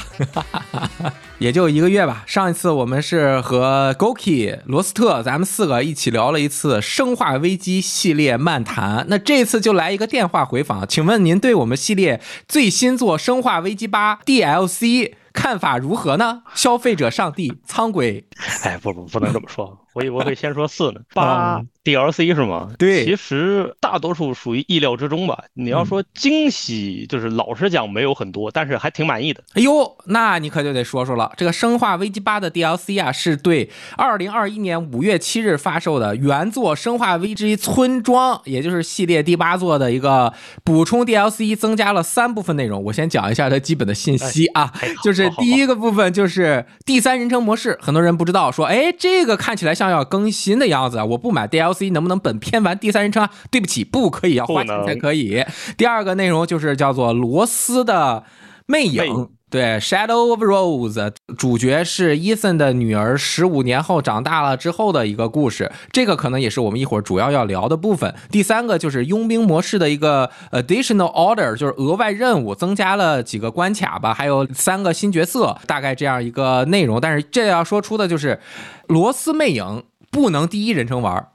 [1.40, 2.24] 也就一个月吧。
[2.28, 9.04] 上一次我们是和 Goki、罗斯特，咱们四个一起聊了一次《生化危机》系列漫谈。
[9.10, 16.44] 那这次就来一个电话回访，请问您对我们系列最新作《生化危机八》DLC 看法如何呢？
[16.54, 18.24] 消费者上帝苍鬼，
[18.64, 21.00] 哎，不不不能这么说，我以为会先说四呢。
[21.16, 22.70] 八 DLC 是吗？
[22.78, 25.44] 对其实大多数属于意料之中吧。
[25.54, 29.44] 你要说惊喜，就是老实讲没有很多，但是还挺满意的。
[29.54, 40.32] 哎呦，那你可就得说说了，这个《生化危机八》的 DLC 啊，是对二零二一年五月七日发售的原作《生化危机村庄》，也就是系列第八作的一个
[40.64, 42.84] 补充 DLC，增加了三部分内容。
[42.84, 44.72] 我先讲一下它基本的信息啊，
[45.04, 53.30] 就是第一个部分就是第三人称模式，很多人不知道，说哎，这个看起来像要更新的样子啊，我不买 DLC 能不能本片玩第三人称啊？
[53.50, 55.46] 对不起，不可以，要花钱才可以。
[55.78, 58.24] 第二个内容就是叫做罗斯的
[58.66, 59.30] 魅影魅影。
[59.52, 60.94] 对，《Shadow of Rose》
[61.36, 65.72] 主角是伊森的女儿，十五年后长大了之后的一个故事。
[65.92, 68.14] 这个可能也是我们一会儿主要要聊的部分。
[68.30, 77.02] 第三个就是佣兵模式的一个 Additional Order，就是额外任务，增加了几个关卡吧，还有三个新角色，大概这样一个内容。
[77.02, 78.40] 但是这要说出的就是，
[78.86, 81.28] 罗斯魅影不能第一人称玩，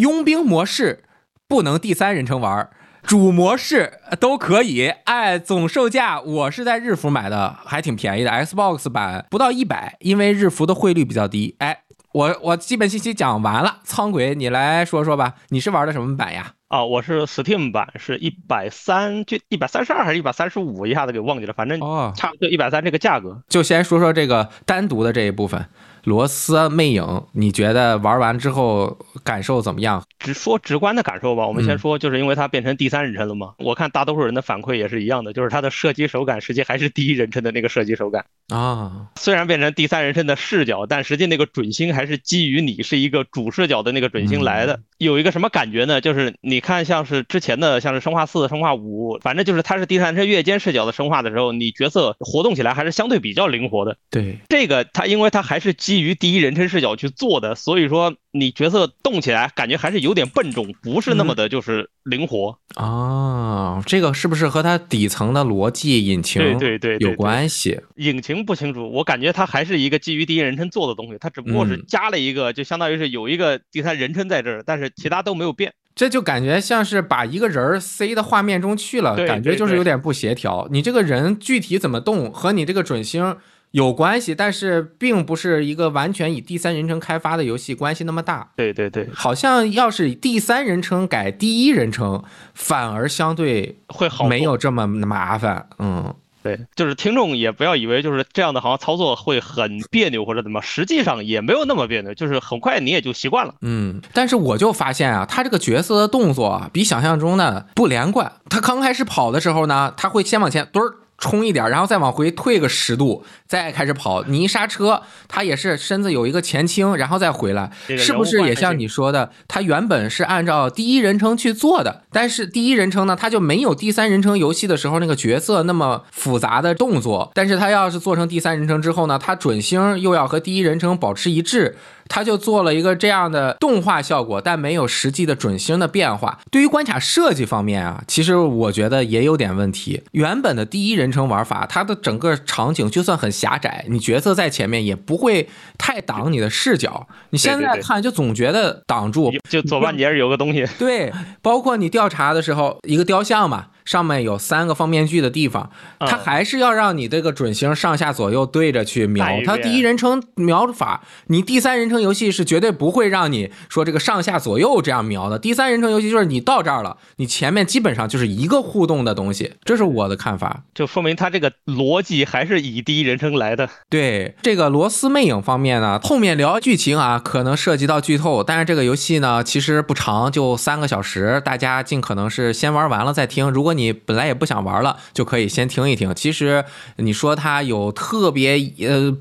[0.00, 1.04] 佣兵模式
[1.46, 2.68] 不能第三人称玩。
[3.02, 11.56] 主模式都可以，哎，总售价我是在日服买的，还挺便宜的，Xbox 版不到一百，因为日服的汇率比较低。
[11.60, 11.78] 哎，
[12.12, 16.52] 我我基本信息讲完了，苍鬼你来说说吧，你是玩的什么版呀？
[16.70, 23.42] 啊，我是 Steam 版，是一百三，就一百三十二还是一百三十五，一下子给忘记了，反正哦，差不多一百三这个价格。
[23.48, 25.66] 就先说说这个单独的这一部分，
[26.04, 30.00] 罗斯魅影，你觉得玩完之后感受怎么样？
[30.20, 33.54] 直说直观的感受吧，我们嗯先说，就是因为它变成第三人称了嘛。
[33.58, 38.24] 我看大多数人的反馈也是一样的，就是它的射击手感实际还是第一人称的那个射击手感。
[38.48, 44.78] 啊，虽然变成第三人称的视角，但实际那个准星还是基于你是一个主视角的那个准星来的。
[45.00, 46.02] 有一个什么感觉呢？
[46.02, 53.96] 就是你看像是之前的像是生化四、生化五，反正就是它是第三人称越间视角的生化的时候，你角色活动起来还是相对比较灵活的。
[54.10, 62.58] 对，这个它因为它还是基于第一人称视角去做的，所以说你角色动起来感觉还是有点笨重，不是那么的就是灵活。
[62.74, 67.80] 啊，这个是不是和它底层的逻辑引擎对对对对有关系？
[67.96, 75.72] 引擎不清楚，我感觉它还是一个基于第一人称做的东西，它只不过是嗯加了一个，就相当于是有一个第三人称在这儿，但是其他都没有变。
[75.94, 80.66] 这就感觉像是把一个人儿塞到画面中去了，对感觉就是有点不协调。
[80.70, 83.36] 你这个人具体怎么动和你这个准星
[83.72, 88.50] 有关系，但是并不是一个完全以第三人称开发的游戏关系那么大。
[88.56, 92.22] 对对对，好像要是以第三人称改第一人称，
[92.54, 95.68] 反而相对会好没有这么麻烦。
[95.78, 103.54] 嗯，对，就是听众也不要以为就是这样的，好像操作会很别扭或者怎么，实际上也没有那么别扭，就是很快你也就习惯了。
[103.60, 108.32] 嗯，但是我就发现啊，他这个角色的动作啊，比想象中的不连贯。
[108.48, 114.24] 他刚开始跑的时候呢，他会先往前蹲儿冲一点，然后再往回退个十度，再开始跑。
[114.24, 119.30] 你一刹车，它也是身子有一个前倾，然后再回来，是不是也像你说的？
[119.46, 127.30] 它原本是按照第一人称去做的，但是第一人称呢，它就没有第三人称游戏的时候那个角色那么复杂的动作。
[127.34, 131.76] 但是它要是做成第三人称之后呢，它准星又要和第一人称保持一致。
[132.10, 136.38] 他就做了一个这样的动画效果，但没有实际的准星的变化。
[136.50, 140.02] 对于关卡设计方面啊，其实我觉得也有点问题。
[140.10, 145.48] 原本的第一人称玩法，它的整个场景就算很狭窄，你角色在前面也不会
[145.78, 147.06] 太挡你的视角。
[147.30, 150.66] 你现在看就总觉得挡住，就左半截有个东西。
[150.76, 153.68] 对，包括你调查的时候，一个雕像嘛。
[153.90, 155.68] 上面有三个放面具的地方，
[155.98, 159.26] 它还是要让你这个准星上下左右对着去瞄。
[159.44, 165.40] 它第一人称瞄法，你第三人称游戏是绝对不会让你说这个上下左右这样瞄的。
[165.40, 170.62] 第三人称游戏就是你到这儿了，你前面基本上就是一个互动的东西，这是我的看法。
[170.72, 173.68] 就说明它这个逻辑还是以第一人称来的。
[173.88, 183.50] 对这个螺丝魅影方面呢，后面聊剧情啊，可能涉及到剧透，但是这个游戏呢其实不长，就三个小时，大家尽可能是先玩完了再听。
[183.50, 186.14] 如果你你本来也不想玩了，就可以先听一听。
[186.14, 186.62] 其实
[186.96, 189.16] 你说它有特别呃，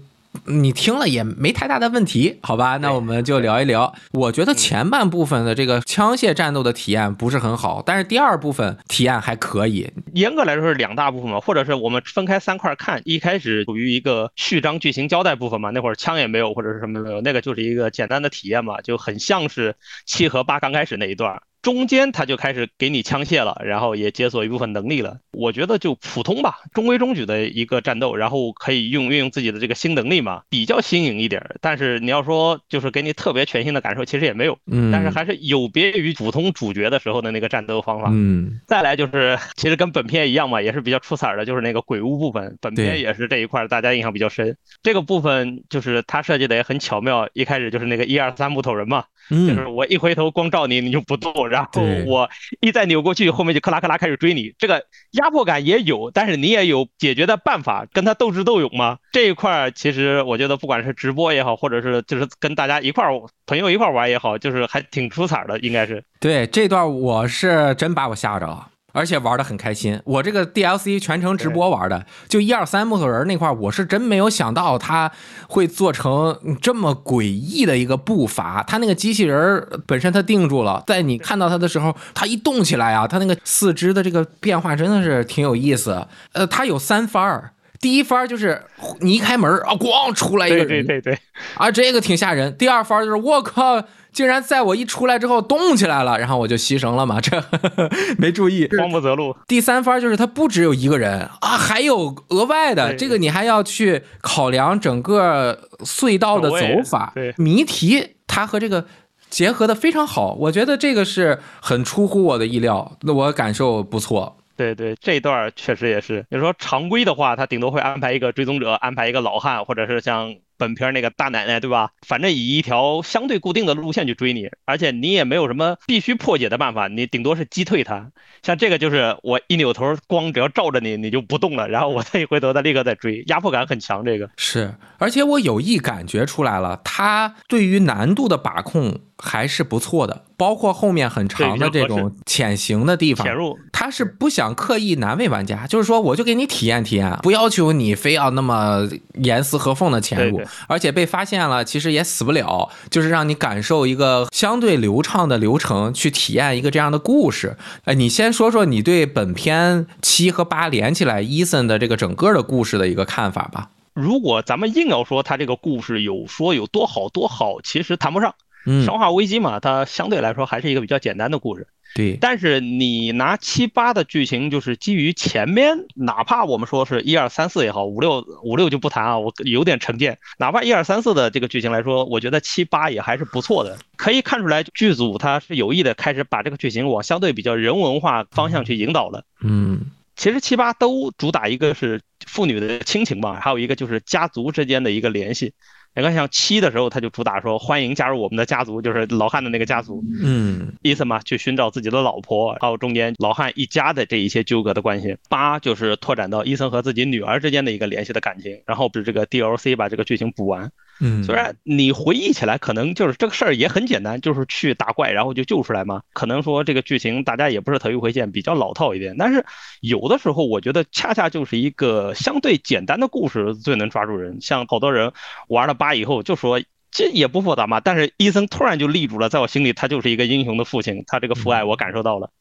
[0.46, 2.78] 你听了也没太大的问题，好吧？
[2.78, 3.92] 那我们就聊一聊。
[4.12, 9.90] 我觉得前半部分的这个枪械战斗的体验不是很好，但是第二部分体验还可以。
[10.14, 13.02] 严格来说是两大部分嘛，或者是我们分开三块看。
[13.06, 21.42] 一开始属于一个序章剧情交代部分嘛，那会儿枪也没有或者是什么没有，那个就是一个简单的体验嘛，就很像是七和八刚开始那一段。
[21.62, 25.20] 中间他就开始给你枪械了，然后也解锁一部分能力了。
[25.32, 31.44] 我觉得就普通吧，中规中矩的一个战斗，然后可以用运用自己的这个新能力嘛，比较新颖一点。
[31.62, 34.58] 但是你要说就是给你特别全新的感受，其实也没有。
[34.72, 34.92] 嗯。
[34.92, 38.10] 但是还是有别于普通主角的时候的那个战斗方法。
[38.12, 38.60] 嗯。
[38.68, 42.58] 再来就是，其实跟本片一样嘛，也是比较出彩的，就是那个鬼屋部分。
[42.62, 44.56] 本片也是这一块大家印象比较深。
[44.82, 49.04] 这个部分就是他设计的也很巧妙，一开始就是那个一二三木头人嘛。
[49.30, 52.30] 就是我一回头光照你，你就不动，然后我
[52.62, 54.54] 一再扭过去，后面就克拉克拉开始追你。
[54.58, 58.98] 这个压迫感也有，但是你也有解决的办法，跟他斗智斗勇吗？
[59.12, 63.12] 这一块其实我觉得，不管是直播也好，或者是就是跟大家一块儿
[63.46, 66.04] 朋友一块玩也好，就是还挺出彩的，应该是。
[66.20, 68.69] 对这段我是真把我吓着了。
[68.92, 75.12] 而且玩的很开心，我这个 DLC 全程直播玩的，就一二三木头人那块，我是真没有想到他
[75.48, 78.64] 会做成这么诡异的一个步伐。
[78.64, 86.08] 他那个机器人本身他定住了，在你看到他的时候，他一动起来啊，他那个四肢的这个变化真的是挺有意思。
[86.34, 88.62] 呃，他有三番儿，第一番就是
[89.02, 91.20] 你一开门啊，咣出来一个人，对对对，
[91.56, 92.56] 啊，这个挺吓人。
[92.58, 93.84] 第二番就是我靠。
[94.12, 97.42] 竟然在我一出来之后动起来了，然后我就牺牲了嘛，这
[98.18, 99.36] 没注意，慌不择路。
[99.48, 108.86] 第三番就是他不只有一个人啊，还有额外的，这个你还要去考量整个隧道的走法，对谜题它和这个
[109.30, 114.38] 结合的非常好，我觉得这个是很出乎我的意料，那我感受不错。
[114.58, 120.36] 对对，这一段确实也是，你说常规的话，他顶多会安排一个追踪者，安排一个老汉，或者是像。
[120.60, 121.90] 本片那个大奶奶对吧？
[122.06, 128.12] 反正以一条相对固定的路线去追你，而且你也没有什么必须破解的办法，你顶多是击退他。
[128.44, 134.04] 像这个就是我一扭头，光只要照着你，你就不动了，然后我再一回头，他立刻再追，压迫感很强。
[134.04, 140.26] 这个是，而且我有意感觉出来了，他对于难度的把控还是不错的。
[140.38, 157.58] 包括后面很长的这种潜行的地方，潜入，他是不想刻意难为玩家，就是说我就给你体验体验，不要求你非要那么严丝合缝的潜入，而且被发现了其实也死不了，就是让你感受一个相对流畅的流程，去体验一个这样的故事。
[157.86, 163.70] 哎，你先说说你对本片七和八连起来伊森的这个整个的故事的一个看法吧。
[163.94, 168.34] 如果咱们硬要说他这个故事有说有多好多好，其实谈不上。
[168.66, 171.68] 生化危机嘛，它相对来说还是一个比较简单的故事。
[171.96, 180.18] 对，但是你拿七八的剧情，就是基于前面，哪怕我们说是一二三四也好，五六五六就不谈啊，我有点成见。
[180.38, 183.78] 哪怕一二三四的这个剧情来说，我觉得七八也还是不错的。
[183.98, 189.26] 可以看出来，剧组他是有意的开始把这个剧情往相对比较人文化方向去引导的。
[189.42, 195.54] 嗯，其实七八都主打一个是父女的亲情吧，还有一个就是家族之间的一个联系。
[196.00, 200.04] 你看，像七的时候，他就主打说欢迎加入我们的家族，就是老汉的那个家族。
[200.24, 205.18] 嗯，伊森嘛，去寻找自己的老婆，还有中间老汉一家的这一些纠葛的关系。
[205.28, 208.62] 八就是拓展到伊森和自己女儿之间的一个联系的感情。
[208.66, 210.72] 然后不是这个 DLC 把这个剧情补完。
[211.00, 216.02] 嗯，虽然你回忆起来可能就是这个事儿也很简单，就是去打怪然后就救出来嘛。
[216.14, 219.16] 可能说这个剧情大家也不是头一回见，比较老套一点。
[219.18, 219.46] 但是
[219.82, 224.40] 有的时候我觉得恰恰就是一个相对简单的故事最能抓住人。
[224.42, 225.14] 像好多人
[225.48, 226.62] 玩了八以后就说。
[226.92, 232.32] 这也不复杂嘛，但是伊森突然就立住了，在我心里他就是一个英雄的父亲，他这个父爱我感受到了，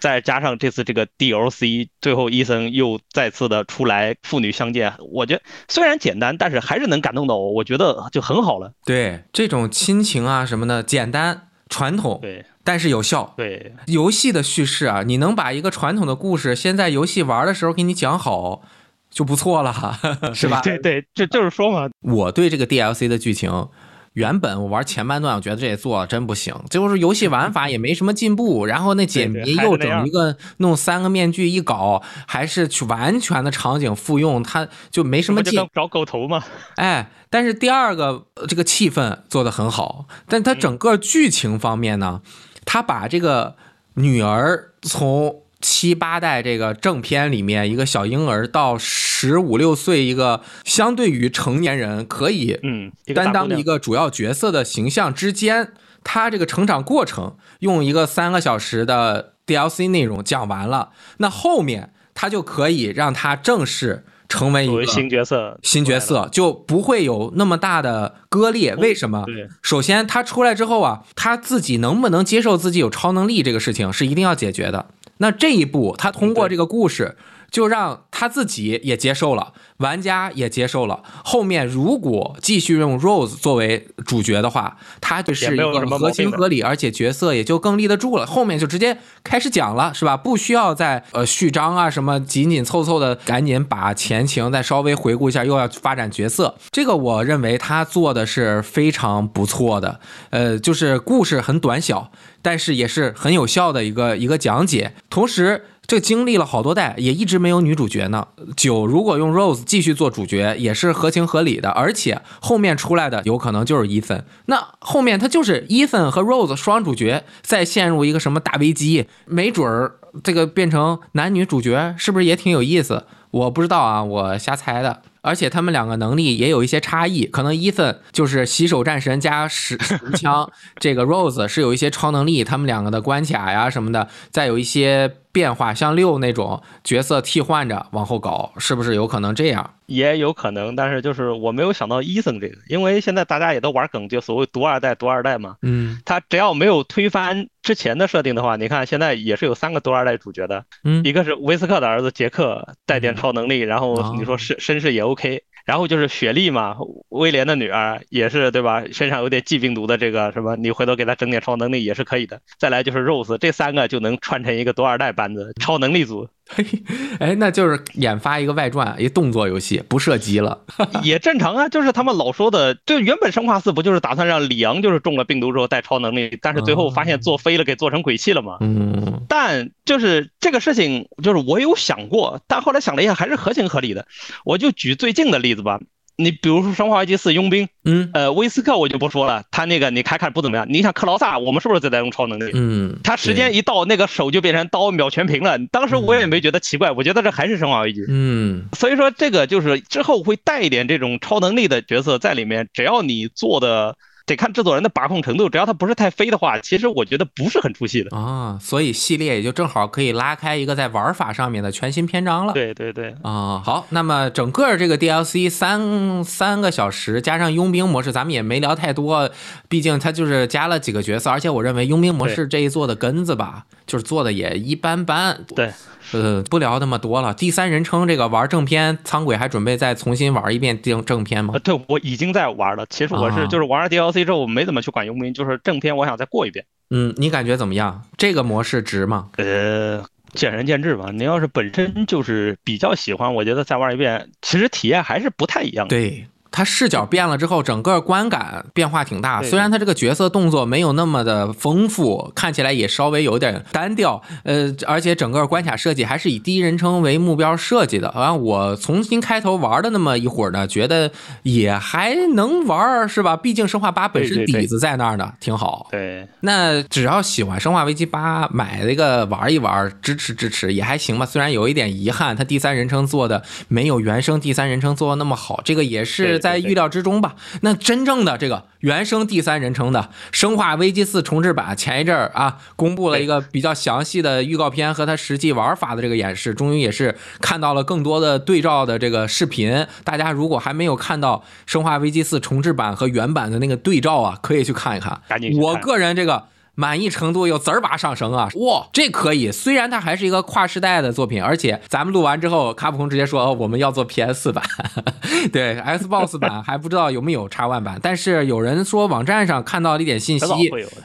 [0.00, 8.72] 再加上这次这个 DLC，最后伊森又再次的出来父女相见，我觉得虽然简单，但是还是能感动到我，我觉得就很好了。
[8.84, 13.32] 对这种亲情啊什么的，简单传统，对，但是有效。
[13.36, 18.62] 对，游戏的叙事啊，你能把一个传统的故事先在游戏玩的时候给你讲好，
[19.10, 19.72] 就不错了，
[20.34, 20.60] 是吧？
[20.60, 23.68] 对对，这就是说嘛，我对这个 DLC 的剧情。
[24.14, 28.66] 原本我玩前半段，我觉得这也做的真不行，就是游戏玩法也没什么进步。
[28.66, 35.66] 然后那解谜又整一个弄三个面具一搞，还是去完全的场景复用，它就没什么劲。
[35.74, 36.42] 找狗头嘛。
[36.76, 42.20] 哎，但是第二个这个气氛做的很好，但它整个剧情方面呢，
[42.64, 43.56] 他把这个
[43.94, 45.42] 女儿从。
[45.62, 55.72] 七八代这个正片里面，一个小婴儿到十五六岁，一个相对于成年人可以嗯担当一个主要角色的形象之间，
[56.04, 68.74] 他这个成长过程用一个三个小时的 DLC 内容讲完了，那后面他就可以让他正式成为一个新角色，新角色就不会有那么大的割裂。
[68.76, 69.24] 为什么？
[69.62, 74.86] 首先他出来之后啊，他自己能不能接受自己有超能力这个事情是一定要解决的。
[75.18, 77.16] 那这一步，他通过这个故事，
[77.52, 81.02] 就让他自己也接受了，玩家也接受了。
[81.22, 88.26] 后面如果继续用 Rose 作为主角的话，他就是一个合情合理，而且角色也就更立得住了。
[88.26, 90.16] 后面就直接开始讲了，是吧？
[90.16, 96.56] 不需要再呃序章啊什么，紧紧凑凑的，赶紧把前情再稍微回顾一下，又要发展角色。
[96.70, 100.00] 这个我认为他做的是非常不错的，
[100.30, 102.10] 呃，就是故事很短小。
[102.44, 108.28] 但是也是很有效的一个一个讲解，同时这经历了好多代，也一直没有女主角呢。
[108.56, 123.04] 九如果用 Rose 继续做主角，也是合情合理的，而且后面出来的有可能就是伊森，那后面他就是伊森和 Rose 双主角，再陷入一个什么大危机，没准儿这个变成男女主角，是不是也挺有意思？
[123.30, 125.02] 我不知道啊，我瞎猜的。
[125.20, 135.16] 而且他们两个能力也有一些差异，可能伊森就是洗手战神加使使枪，这个 Rose 是有一些超能力，他们两个的关卡呀什么的，再有一些。
[135.32, 139.74] 变化像六那种角色替换着往后搞，是不是有可能这样？
[139.86, 145.56] 也有可能，但是就是我没有想到伊森这个，因为现在大家也都玩梗，就所谓“毒二代”“毒二代”嘛。
[145.62, 146.00] 嗯。
[146.04, 150.64] 他只要没有推翻之前的设定的话，你看现在也是有三个毒二代主角的。
[150.84, 151.04] 嗯。
[151.04, 155.42] 一个是威斯克的儿子杰克，带点超能力，然后你说身身世也 OK。
[155.64, 156.76] 然后就是雪莉嘛，
[157.08, 158.84] 威廉的女儿也是对吧？
[158.92, 162.40] 身上有点寄病毒的这个什么，你回头给她整点超能力也是可以的。
[162.58, 166.28] 再来就是 Rose，这三个就能串成一个多二代班子超能力组。
[166.48, 166.64] 嘿，
[167.18, 170.64] 哎，那就是研发一个外传，一动作游戏，不射击了，
[171.02, 171.68] 也正常啊。
[171.68, 178.58] 就是他们老说的，就原本生化四不就是打算让里昂就是中了病毒之后带超能力，但是最后发现做飞了，给做成鬼泣了嘛。
[178.60, 179.22] 嗯。
[179.28, 184.06] 但就是这个事情，就是我有想过，但后来想了一下，还是合情合理的。
[184.44, 185.80] 我就举最近的例子吧。
[186.22, 190.66] 你比如说《生化危机四》佣兵，嗯，呃，威斯克我就不说了，他那个你看看不怎么样。
[190.68, 192.50] 你想克劳萨，我们是不是在用超能力？
[192.54, 195.58] 嗯，他时间一到，那个手就变成刀，秒全屏了。
[195.70, 198.00] 当时我也没觉得奇怪，我觉得这还是《生化危机》。
[198.08, 203.96] 嗯，所以说这个就是之后会带一点这种超能力的角色在里面，只要你做的。
[204.26, 208.58] 得看制作人的把控程度，只要他不是太飞的话，其实我觉得不是很出戏的啊。
[208.60, 212.52] 所以系列也就正好可以拉开一个在玩法上面的全新篇章了。
[212.52, 219.30] 对对对啊，好，那么整个这个 DLC 三三个小时加上佣兵模式，咱们也没聊太多，
[219.68, 225.44] 毕竟它就是加了几个角色，而且我认为佣兵模式这一做的根子吧，就是做的也一般般。
[225.54, 225.72] 对。
[226.12, 227.32] 呃，不聊那么多了。
[227.34, 231.58] 第三人称这个玩正片，仓鬼还准备再重新玩一遍正正片吗？
[231.60, 232.84] 对，我已经在玩了。
[232.90, 236.64] 其实我是就是玩了 DLC 之后，我没怎么去管佣兵，就是正片，我想再过一遍。
[236.90, 238.02] 嗯，你感觉怎么样？
[238.18, 239.30] 这个模式值吗？
[239.36, 241.10] 呃，见仁见智吧。
[241.12, 245.96] 你要是本身就是比较喜欢，我觉得再玩一遍，其实体验还是不太一样的。
[245.96, 246.26] 对。
[246.52, 249.42] 它视角变了之后，整个观感变化挺大。
[249.42, 254.22] 虽然它这个角色动作没有那么的丰富，看起来也稍微有点单调。
[254.44, 258.10] 呃，而且整个关卡设计还是以第一人称为目标设计的。
[258.10, 261.10] 啊，我重新开头玩的那么一会儿呢，觉得
[261.42, 263.34] 也还能玩，是吧？
[263.34, 265.88] 毕竟生化八本身底子在那儿呢，挺好。
[265.90, 271.24] 对，那只要喜欢生化危机八，买一个玩一玩，支持支持也还行吧。
[271.24, 276.41] 虽然有一点遗憾，它第三人称做的没有原生第三人称做的那么好，这个也是。
[276.42, 277.36] 在预料之中吧。
[277.62, 280.00] 那真正的这个原生第三人称的
[280.32, 289.86] 《生化危机四重置版》，前一阵儿啊，公布了一个比较详细的预告片和它实际玩法的这个演示，终于也是看到了更多的对照的这个视频。
[290.04, 295.22] 大家如果还没有看到《生化危机四重置版》和原版的那个对照啊，可以去看一看。
[295.60, 296.44] 我个人这个。
[296.74, 298.48] 满意程度又滋儿吧上升啊！
[298.54, 299.52] 哇，这可以。
[299.52, 304.64] 虽然它还是一个跨时代的作品，而且咱们录完之后，卡普空直接说、哦、我们要做 PS 版，
[305.52, 310.46] 对 Xbox 版 还不知道有没有 X One 版，但是有人说网站上看到了一点信息。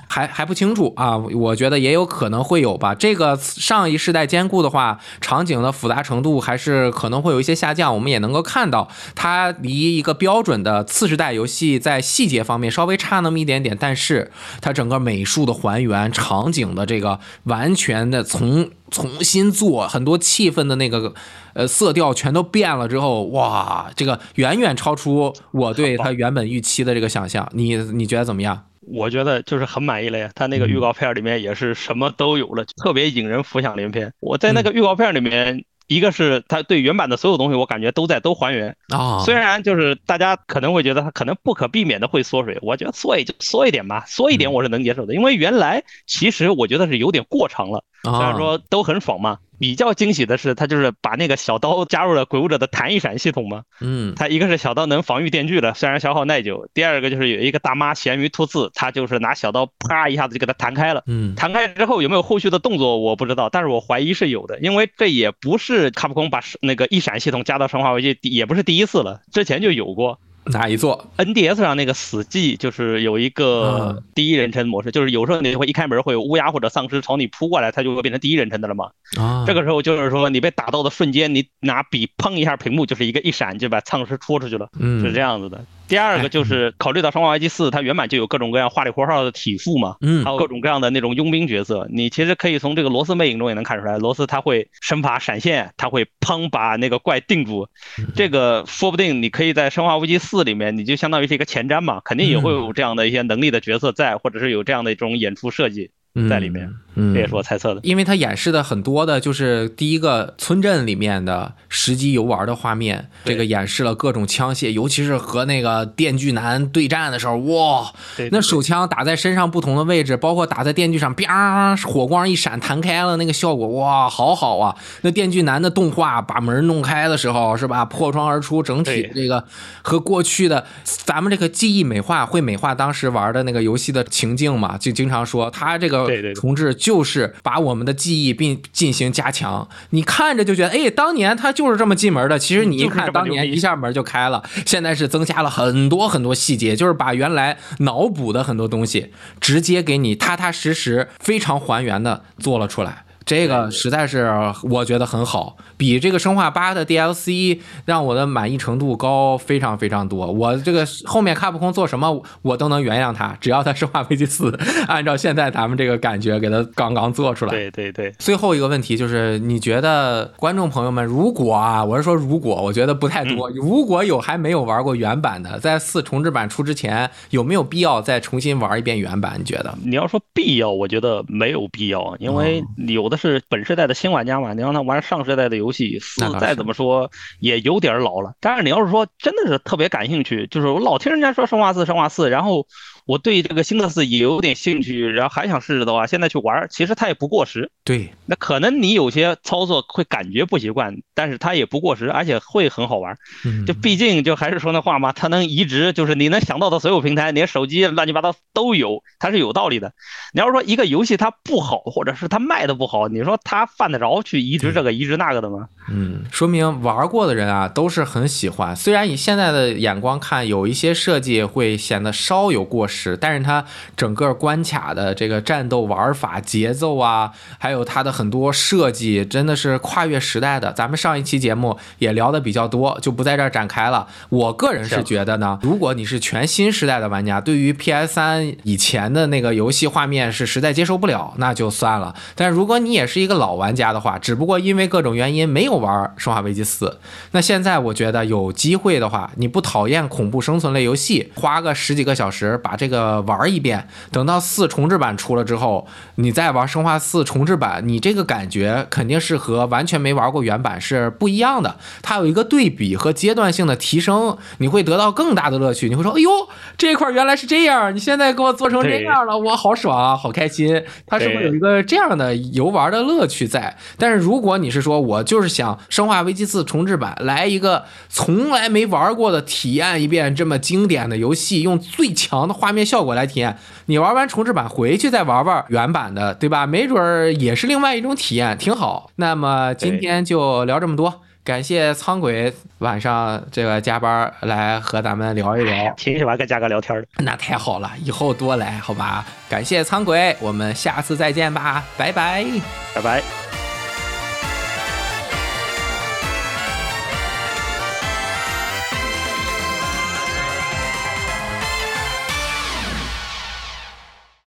[0.08, 2.96] 还还不清楚啊，我觉得也有可能会有吧。
[2.96, 7.94] 这个上一世代兼顾的话，场景的复杂程度还是可能会有一些下降。
[7.94, 21.14] 我们也能够看到，它离一个标准的次世代游戏在细节方面稍微差那么一点点，但是它整个美术的还原、场景的这个完全的从重新做很多气氛的那个
[21.54, 27.48] 呃色调全都变了之后，哇，这个远远超出我对它原本预期的这个想象。
[27.54, 28.64] 你你觉得怎么样？
[28.90, 34.14] 我觉得就是很满意了呀，他那个预告片里面也是什么都有了，特别引人浮想联翩。
[34.22, 38.76] 我在那个预告片里面，一个是它对原版的所有东西，我感觉都在都还原。
[38.90, 49.38] 啊，虽然就是大家可能会觉得它可能不可避免的会缩水，我觉得缩也就缩一点吧，缩一点我是能接受的，因为原来其实我觉得是有点过长了，虽然说都很爽嘛。
[49.60, 53.64] 比较惊喜的是，他就是把那个小刀加入了鬼武者的弹一闪系统嘛。
[53.82, 61.04] 嗯，它一个是小刀能防御电锯了，虽然消耗耐久；第二个就是有一个大妈咸鱼突刺，他就是拿小刀啪一下子就给它弹开了。
[61.08, 70.20] 嗯，弹开之后有没有后续的动作我不知道，但是我怀疑是有的，因为这也不是卡普空把那个一闪系统加到生化危机，也不是第一次了，之前就有过。
[70.52, 78.92] 哪一座？NDS 上那个死寂就是有一个嗯第一人称模式，就是有时候你会一开门会有乌鸦或者丧尸朝你扑过来，它就会变成第一人称的了嘛。
[79.18, 85.64] 啊，这个时候就是说你被打到的瞬间，你拿笔砰一下屏幕，就是一个一闪就把丧尸戳出去了，嗯是这样子的。
[85.88, 91.88] 第二个就是考虑到《生化危机四》，它原版就有各种各样花里胡哨的体术嘛，嗯还有各种各样的那种佣兵角色。
[91.92, 97.68] 你其实可以从这个罗斯魅影中也能看出来，罗斯他会身法闪现，他会砰把那个怪定住。
[97.98, 105.92] 嗯这个说不定你可以在《生化危机四》里面，你就相当于是一个前瞻嘛，肯定也会有这样的一些能力的角色在，或者是有这样的一种演出设计
[106.30, 106.66] 在里面。
[106.66, 106.76] 嗯，
[107.14, 107.80] 这也是我猜测的。
[107.84, 124.76] 因为它演示的很多的，就是第一个村镇里面的实际游玩的画面，这个演示了各种枪械，尤其是和那个电锯男对战的时候，哇，对，对那手枪打在身上不同的位置，包括打在电锯上，啪，火光一闪弹开了，那个效果哇，好好啊！
[125.02, 127.86] 那电锯男的动画把门弄开的时候，是吧？
[127.86, 129.44] 破窗而出，整体这个
[129.82, 139.68] 和过去的咱们这个记忆美化会美化当时玩的那个游戏的情境嘛，就经常说他这个重置就是把我们的记忆并进行加强。
[139.90, 149.12] 你看着就觉得，哎，当年他就是这么进门的，其实你一看当年一下门就开了，现在是增加了很多很多细节，就是把原来脑补的很多东西
[149.42, 153.04] 直接给你踏踏实实、非常还原的做了出来。
[153.28, 160.26] 这个实在是我觉得很好，比这个生化八的 DLC 让我的满意程度高非常非常多。
[160.26, 164.58] 我这个后面卡普空做什么我都能原谅他，只要他生化危机四
[164.88, 167.52] 按照现在咱们这个感觉给他刚刚做出来。
[167.52, 173.50] 对对对，最后一个问题就是，你觉得观众朋友们，如果啊，我是说如果，我觉得不太多。
[173.50, 179.36] 如果有还没有玩过原版的，在四重置版出之前，有没有必要再重新玩一遍原版？
[179.38, 179.78] 你觉得？
[179.84, 186.00] 你要说必要，我觉得没有必要，因为有的是本世代的新玩家嘛，你让他玩上世代的游戏，
[186.40, 187.10] 再怎么说
[187.40, 188.34] 也有点老了。
[188.40, 192.66] 但是你要是说真的是特别感兴趣，就是我老听人家说生化四、生化四，然后
[193.08, 197.72] 我对这个新的四也有点兴趣，然后还想试试的话，现在去玩，其实它也不过时。
[197.84, 203.18] 对，那可能你有些操作会感觉不习惯，但是它也不过时，而且会很好玩。
[203.46, 209.94] 嗯就毕竟就还是说那话嘛，它能移植，就是你能想到的所有平台，连手机乱七八糟都有，它是有道理的。
[210.34, 215.70] 你要是说一个游戏它不好，或者是它卖的不好，你说它犯得着去移植这个移植那个的吗？
[215.90, 218.76] 嗯，说明玩过的人啊都是很喜欢。
[218.76, 223.64] 虽然以现在的眼光看，有一些设计会显得稍有过时，但是它
[223.96, 230.74] 整个关卡的这个战斗玩法、节奏啊，还有它的很多设计，真的是跨越时代的。
[230.74, 234.08] 咱们上一期节目也聊的比较多，就不在这儿展开了。
[234.28, 242.16] 我个人是是觉得呢，如果你是全新时代的玩家，对于 PS 三以前的那个游戏画面是实在接受不了，那就算了。
[242.34, 246.86] 但如果你也是一个老玩家的话，只不过因为各种原因没有玩《生化危机四》，
[247.32, 255.86] 那现在我觉得有机会的话，你不讨厌恐怖生存类游戏，花个十几个小时把这这个玩一遍，等到四重置版出了之后，
[256.16, 261.76] 你再玩生化四重置版，你这个感觉肯定是和完全没玩过原版是不一样的。
[262.02, 265.90] 它有一个对比和阶段性的提升，你会得到更大的乐趣。
[265.90, 266.30] 你会说：“哎呦，
[266.78, 273.76] 这块原来是这样，你现在给我做成这样了，我好爽啊，好开心。”它是会有一个这样的游玩的乐趣在。
[273.98, 283.58] 但是如果你是说我就是想《生化危机四重置版》来一个从来没玩过的体验一遍这么经典的游戏，用最强的画面效果来体验，
[283.88, 286.66] 你玩完重置版回去再玩玩原版的，对吧？
[286.66, 289.10] 没准儿也是另外一种体验，挺好。
[289.16, 291.22] 那么今天就聊这么多。
[291.44, 297.08] 感谢苍鬼晚上这个加班来和咱们聊一聊，挺喜欢跟嘉哥聊天的。
[297.24, 299.26] 那太好了，以后多来好吧？
[299.50, 302.46] 感谢苍鬼，我们下次再见吧，拜拜，
[302.94, 303.47] 拜拜。